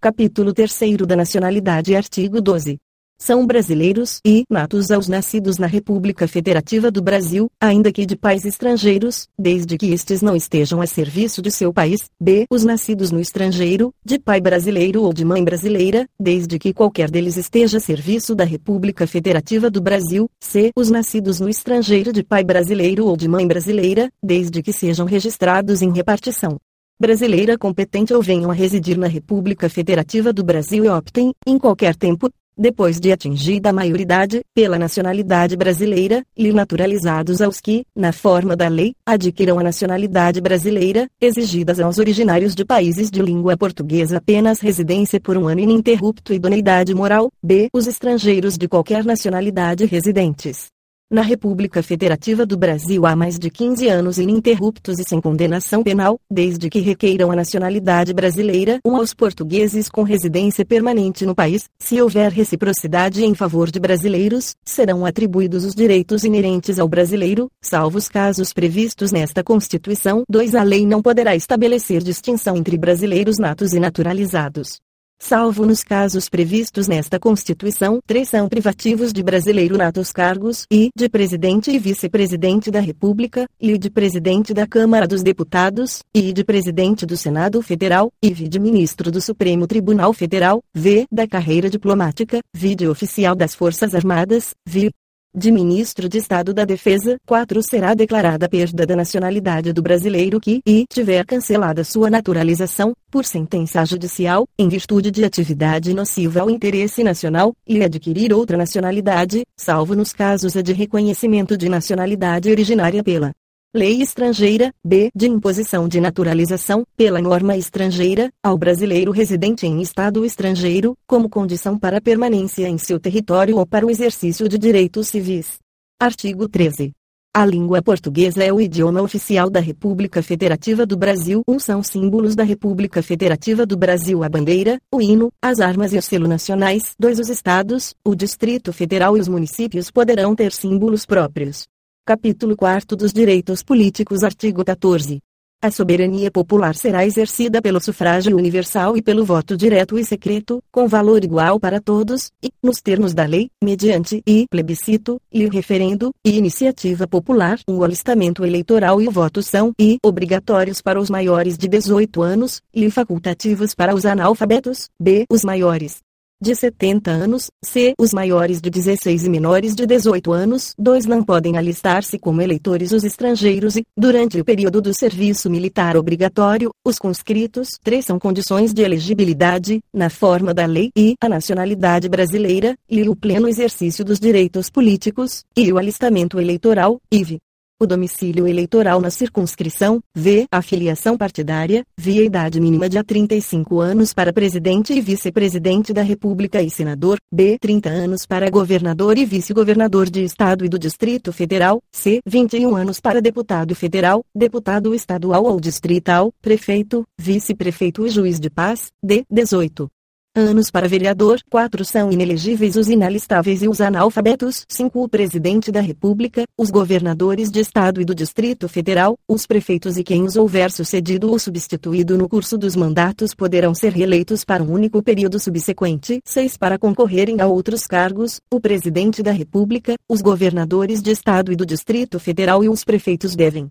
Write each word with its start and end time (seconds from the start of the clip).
Capítulo 0.00 0.54
3 0.54 0.96
da 1.08 1.16
Nacionalidade 1.16 1.96
Artigo 1.96 2.40
12. 2.40 2.78
São 3.20 3.44
brasileiros 3.44 4.20
e 4.24 4.44
natos 4.48 4.92
aos 4.92 5.08
nascidos 5.08 5.58
na 5.58 5.66
República 5.66 6.28
Federativa 6.28 6.88
do 6.88 7.02
Brasil, 7.02 7.50
ainda 7.60 7.90
que 7.90 8.06
de 8.06 8.14
pais 8.14 8.44
estrangeiros, 8.44 9.26
desde 9.36 9.76
que 9.76 9.86
estes 9.86 10.22
não 10.22 10.36
estejam 10.36 10.80
a 10.80 10.86
serviço 10.86 11.42
de 11.42 11.50
seu 11.50 11.72
país. 11.72 12.08
B. 12.20 12.46
Os 12.48 12.62
nascidos 12.62 13.10
no 13.10 13.18
estrangeiro, 13.18 13.92
de 14.04 14.20
pai 14.20 14.40
brasileiro 14.40 15.02
ou 15.02 15.12
de 15.12 15.24
mãe 15.24 15.42
brasileira, 15.42 16.06
desde 16.16 16.60
que 16.60 16.72
qualquer 16.72 17.10
deles 17.10 17.36
esteja 17.36 17.78
a 17.78 17.80
serviço 17.80 18.36
da 18.36 18.44
República 18.44 19.04
Federativa 19.04 19.68
do 19.68 19.80
Brasil. 19.80 20.30
C. 20.40 20.70
Os 20.76 20.90
nascidos 20.90 21.40
no 21.40 21.48
estrangeiro 21.48 22.12
de 22.12 22.22
pai 22.22 22.44
brasileiro 22.44 23.04
ou 23.04 23.16
de 23.16 23.26
mãe 23.26 23.48
brasileira, 23.48 24.12
desde 24.22 24.62
que 24.62 24.72
sejam 24.72 25.06
registrados 25.06 25.82
em 25.82 25.92
repartição 25.92 26.56
brasileira 27.00 27.56
competente 27.56 28.12
ou 28.12 28.20
venham 28.20 28.50
a 28.50 28.54
residir 28.54 28.98
na 28.98 29.06
República 29.06 29.68
Federativa 29.68 30.32
do 30.32 30.42
Brasil 30.42 30.84
e 30.84 30.88
optem, 30.88 31.32
em 31.46 31.58
qualquer 31.58 31.94
tempo, 31.94 32.28
depois 32.58 32.98
de 32.98 33.12
atingida 33.12 33.70
a 33.70 33.72
maioridade, 33.72 34.42
pela 34.52 34.76
nacionalidade 34.76 35.56
brasileira, 35.56 36.24
e 36.36 36.52
naturalizados 36.52 37.40
aos 37.40 37.60
que, 37.60 37.84
na 37.94 38.12
forma 38.12 38.56
da 38.56 38.66
lei, 38.66 38.94
adquiram 39.06 39.60
a 39.60 39.62
nacionalidade 39.62 40.40
brasileira, 40.40 41.08
exigidas 41.20 41.78
aos 41.78 41.98
originários 41.98 42.56
de 42.56 42.64
países 42.64 43.12
de 43.12 43.22
língua 43.22 43.56
portuguesa 43.56 44.18
apenas 44.18 44.58
residência 44.58 45.20
por 45.20 45.36
um 45.36 45.46
ano 45.46 45.60
ininterrupto 45.60 46.32
e 46.32 46.36
idoneidade 46.36 46.92
moral, 46.94 47.30
b. 47.40 47.68
os 47.72 47.86
estrangeiros 47.86 48.58
de 48.58 48.66
qualquer 48.66 49.04
nacionalidade 49.04 49.86
residentes 49.86 50.68
na 51.10 51.22
República 51.22 51.82
Federativa 51.82 52.44
do 52.44 52.56
Brasil 52.56 53.06
há 53.06 53.16
mais 53.16 53.38
de 53.38 53.50
15 53.50 53.88
anos 53.88 54.18
ininterruptos 54.18 54.98
e 54.98 55.04
sem 55.08 55.20
condenação 55.20 55.82
penal, 55.82 56.20
desde 56.30 56.68
que 56.68 56.80
requeiram 56.80 57.30
a 57.30 57.36
nacionalidade 57.36 58.12
brasileira 58.12 58.78
um 58.84 58.94
aos 58.94 59.14
portugueses 59.14 59.88
com 59.88 60.02
residência 60.02 60.66
permanente 60.66 61.24
no 61.24 61.34
país, 61.34 61.64
se 61.78 62.00
houver 62.00 62.30
reciprocidade 62.30 63.24
em 63.24 63.34
favor 63.34 63.70
de 63.70 63.80
brasileiros, 63.80 64.54
serão 64.64 65.06
atribuídos 65.06 65.64
os 65.64 65.74
direitos 65.74 66.24
inerentes 66.24 66.78
ao 66.78 66.88
brasileiro, 66.88 67.48
salvo 67.62 67.96
os 67.96 68.08
casos 68.08 68.52
previstos 68.52 69.10
nesta 69.10 69.42
Constituição. 69.42 70.24
2. 70.28 70.54
A 70.54 70.62
lei 70.62 70.86
não 70.86 71.00
poderá 71.00 71.34
estabelecer 71.34 72.02
distinção 72.02 72.56
entre 72.56 72.76
brasileiros 72.76 73.38
natos 73.38 73.72
e 73.72 73.80
naturalizados 73.80 74.78
salvo 75.18 75.66
nos 75.66 75.82
casos 75.82 76.28
previstos 76.28 76.88
nesta 76.88 77.18
Constituição, 77.18 78.00
três 78.06 78.28
são 78.28 78.48
privativos 78.48 79.12
de 79.12 79.22
brasileiro 79.22 79.76
natos 79.76 80.12
cargos 80.12 80.64
e 80.72 80.90
de 80.96 81.08
presidente 81.08 81.70
e 81.70 81.78
vice-presidente 81.78 82.70
da 82.70 82.80
República, 82.80 83.46
e 83.60 83.76
de 83.76 83.90
presidente 83.90 84.54
da 84.54 84.66
Câmara 84.66 85.06
dos 85.06 85.22
Deputados, 85.22 86.02
e 86.14 86.32
de 86.32 86.44
presidente 86.44 87.04
do 87.04 87.16
Senado 87.16 87.60
Federal, 87.62 88.10
e 88.22 88.30
de 88.30 88.58
ministro 88.58 89.10
do 89.10 89.20
Supremo 89.20 89.66
Tribunal 89.66 90.12
Federal, 90.12 90.62
v. 90.74 91.06
da 91.10 91.26
carreira 91.26 91.68
diplomática, 91.68 92.40
v. 92.54 92.74
de 92.74 92.88
oficial 92.88 93.34
das 93.34 93.54
Forças 93.54 93.94
Armadas, 93.94 94.54
v 94.66 94.90
de 95.34 95.52
Ministro 95.52 96.08
de 96.08 96.18
Estado 96.18 96.52
da 96.52 96.64
Defesa. 96.64 97.16
4. 97.26 97.62
Será 97.62 97.94
declarada 97.94 98.48
perda 98.48 98.86
da 98.86 98.96
nacionalidade 98.96 99.72
do 99.72 99.82
brasileiro 99.82 100.40
que, 100.40 100.60
e 100.66 100.84
tiver 100.88 101.24
cancelada 101.24 101.84
sua 101.84 102.10
naturalização, 102.10 102.92
por 103.10 103.24
sentença 103.24 103.84
judicial, 103.84 104.46
em 104.58 104.68
virtude 104.68 105.10
de 105.10 105.24
atividade 105.24 105.94
nociva 105.94 106.40
ao 106.40 106.50
interesse 106.50 107.02
nacional, 107.02 107.54
e 107.66 107.82
adquirir 107.82 108.32
outra 108.32 108.56
nacionalidade, 108.56 109.42
salvo 109.56 109.94
nos 109.94 110.12
casos 110.12 110.52
de 110.52 110.72
reconhecimento 110.72 111.56
de 111.56 111.68
nacionalidade 111.68 112.50
originária 112.50 113.02
pela 113.02 113.32
Lei 113.76 114.00
estrangeira, 114.00 114.72
b. 114.82 115.10
de 115.14 115.28
imposição 115.28 115.86
de 115.86 116.00
naturalização, 116.00 116.86
pela 116.96 117.20
norma 117.20 117.54
estrangeira, 117.54 118.32
ao 118.42 118.56
brasileiro 118.56 119.12
residente 119.12 119.66
em 119.66 119.82
estado 119.82 120.24
estrangeiro, 120.24 120.96
como 121.06 121.28
condição 121.28 121.78
para 121.78 122.00
permanência 122.00 122.66
em 122.66 122.78
seu 122.78 122.98
território 122.98 123.58
ou 123.58 123.66
para 123.66 123.84
o 123.84 123.90
exercício 123.90 124.48
de 124.48 124.56
direitos 124.56 125.08
civis. 125.08 125.58
Artigo 126.00 126.48
13. 126.48 126.92
A 127.36 127.44
língua 127.44 127.82
portuguesa 127.82 128.42
é 128.42 128.50
o 128.50 128.58
idioma 128.58 129.02
oficial 129.02 129.50
da 129.50 129.60
República 129.60 130.22
Federativa 130.22 130.86
do 130.86 130.96
Brasil. 130.96 131.42
Um 131.46 131.58
são 131.58 131.82
símbolos 131.82 132.34
da 132.34 132.44
República 132.44 133.02
Federativa 133.02 133.66
do 133.66 133.76
Brasil 133.76 134.24
a 134.24 134.30
bandeira, 134.30 134.80
o 134.90 135.02
hino, 135.02 135.30
as 135.42 135.60
armas 135.60 135.92
e 135.92 135.98
o 135.98 136.02
selo 136.02 136.26
nacionais. 136.26 136.94
2. 136.98 137.18
Os 137.18 137.28
estados, 137.28 137.94
o 138.02 138.14
Distrito 138.14 138.72
Federal 138.72 139.14
e 139.14 139.20
os 139.20 139.28
municípios 139.28 139.90
poderão 139.90 140.34
ter 140.34 140.52
símbolos 140.52 141.04
próprios. 141.04 141.66
Capítulo 142.08 142.56
4 142.56 142.96
dos 142.96 143.12
Direitos 143.12 143.62
Políticos 143.62 144.24
Artigo 144.24 144.64
14. 144.64 145.18
A 145.62 145.70
soberania 145.70 146.30
popular 146.30 146.74
será 146.74 147.04
exercida 147.04 147.60
pelo 147.60 147.82
sufrágio 147.82 148.34
universal 148.34 148.96
e 148.96 149.02
pelo 149.02 149.26
voto 149.26 149.54
direto 149.58 149.98
e 149.98 150.04
secreto, 150.06 150.62
com 150.72 150.88
valor 150.88 151.22
igual 151.22 151.60
para 151.60 151.82
todos, 151.82 152.30
e, 152.42 152.50
nos 152.62 152.80
termos 152.80 153.12
da 153.12 153.26
lei, 153.26 153.50
mediante 153.62 154.22
e 154.26 154.46
plebiscito, 154.50 155.20
e 155.30 155.46
referendo, 155.50 156.10
e 156.24 156.38
iniciativa 156.38 157.06
popular. 157.06 157.60
O 157.68 157.84
alistamento 157.84 158.42
eleitoral 158.42 159.02
e 159.02 159.06
o 159.06 159.10
voto 159.10 159.42
são 159.42 159.74
e 159.78 159.98
obrigatórios 160.02 160.80
para 160.80 160.98
os 160.98 161.10
maiores 161.10 161.58
de 161.58 161.68
18 161.68 162.22
anos, 162.22 162.62
e 162.72 162.90
facultativos 162.90 163.74
para 163.74 163.94
os 163.94 164.06
analfabetos, 164.06 164.88
b. 164.98 165.26
os 165.30 165.44
maiores 165.44 166.00
de 166.40 166.54
70 166.54 167.10
anos, 167.10 167.50
c. 167.64 167.94
os 167.98 168.12
maiores 168.12 168.60
de 168.60 168.70
16 168.70 169.24
e 169.24 169.28
menores 169.28 169.74
de 169.74 169.86
18 169.86 170.32
anos. 170.32 170.74
2. 170.78 171.06
Não 171.06 171.22
podem 171.22 171.56
alistar-se 171.56 172.18
como 172.18 172.40
eleitores 172.40 172.92
os 172.92 173.04
estrangeiros 173.04 173.76
e, 173.76 173.84
durante 173.96 174.40
o 174.40 174.44
período 174.44 174.80
do 174.80 174.94
serviço 174.94 175.50
militar 175.50 175.96
obrigatório, 175.96 176.70
os 176.84 176.98
conscritos. 176.98 177.78
3. 177.82 178.04
São 178.04 178.18
condições 178.18 178.72
de 178.72 178.82
elegibilidade, 178.82 179.80
na 179.92 180.08
forma 180.08 180.54
da 180.54 180.66
lei, 180.66 180.90
e 180.96 181.14
a 181.20 181.28
nacionalidade 181.28 182.08
brasileira, 182.08 182.76
e 182.88 183.08
o 183.08 183.16
pleno 183.16 183.48
exercício 183.48 184.04
dos 184.04 184.20
direitos 184.20 184.70
políticos, 184.70 185.44
e 185.56 185.72
o 185.72 185.78
alistamento 185.78 186.38
eleitoral, 186.40 187.00
IV 187.10 187.38
o 187.80 187.86
domicílio 187.86 188.46
eleitoral 188.46 189.00
na 189.00 189.10
circunscrição, 189.10 190.00
v. 190.14 190.46
a 190.50 190.60
filiação 190.60 191.16
partidária, 191.16 191.84
via 191.96 192.24
idade 192.24 192.60
mínima 192.60 192.88
de 192.88 192.98
a 192.98 193.04
35 193.04 193.80
anos 193.80 194.12
para 194.12 194.32
presidente 194.32 194.92
e 194.92 195.00
vice-presidente 195.00 195.92
da 195.92 196.02
República 196.02 196.60
e 196.60 196.68
senador, 196.68 197.18
b. 197.32 197.56
30 197.60 197.88
anos 197.88 198.26
para 198.26 198.50
governador 198.50 199.16
e 199.16 199.24
vice-governador 199.24 200.10
de 200.10 200.24
Estado 200.24 200.64
e 200.64 200.68
do 200.68 200.78
Distrito 200.78 201.32
Federal, 201.32 201.80
c. 201.92 202.20
21 202.26 202.74
anos 202.74 202.98
para 202.98 203.22
deputado 203.22 203.74
federal, 203.74 204.24
deputado 204.34 204.94
estadual 204.94 205.44
ou 205.44 205.60
distrital, 205.60 206.32
prefeito, 206.42 207.04
vice-prefeito 207.16 208.04
e 208.04 208.10
juiz 208.10 208.40
de 208.40 208.50
paz, 208.50 208.90
d. 209.02 209.24
18 209.30 209.88
anos 210.38 210.70
para 210.70 210.88
vereador, 210.88 211.40
4 211.50 211.84
são 211.84 212.12
inelegíveis 212.12 212.76
os 212.76 212.88
inalistáveis 212.88 213.62
e 213.62 213.68
os 213.68 213.80
analfabetos, 213.80 214.64
5 214.68 215.02
o 215.02 215.08
presidente 215.08 215.72
da 215.72 215.80
República, 215.80 216.44
os 216.56 216.70
governadores 216.70 217.50
de 217.50 217.60
estado 217.60 218.00
e 218.00 218.04
do 218.04 218.14
Distrito 218.14 218.68
Federal, 218.68 219.18
os 219.28 219.46
prefeitos 219.46 219.96
e 219.96 220.04
quem 220.04 220.22
os 220.22 220.36
houver 220.36 220.70
sucedido 220.70 221.30
ou 221.30 221.38
substituído 221.38 222.16
no 222.16 222.28
curso 222.28 222.56
dos 222.56 222.76
mandatos 222.76 223.34
poderão 223.34 223.74
ser 223.74 223.92
reeleitos 223.92 224.44
para 224.44 224.62
um 224.62 224.70
único 224.70 225.02
período 225.02 225.38
subsequente, 225.38 226.20
6 226.24 226.56
para 226.56 226.78
concorrerem 226.78 227.40
a 227.40 227.46
outros 227.46 227.86
cargos, 227.86 228.40
o 228.50 228.60
presidente 228.60 229.22
da 229.22 229.32
República, 229.32 229.94
os 230.08 230.22
governadores 230.22 231.02
de 231.02 231.10
estado 231.10 231.52
e 231.52 231.56
do 231.56 231.66
Distrito 231.66 232.20
Federal 232.20 232.62
e 232.62 232.68
os 232.68 232.84
prefeitos 232.84 233.34
devem 233.34 233.68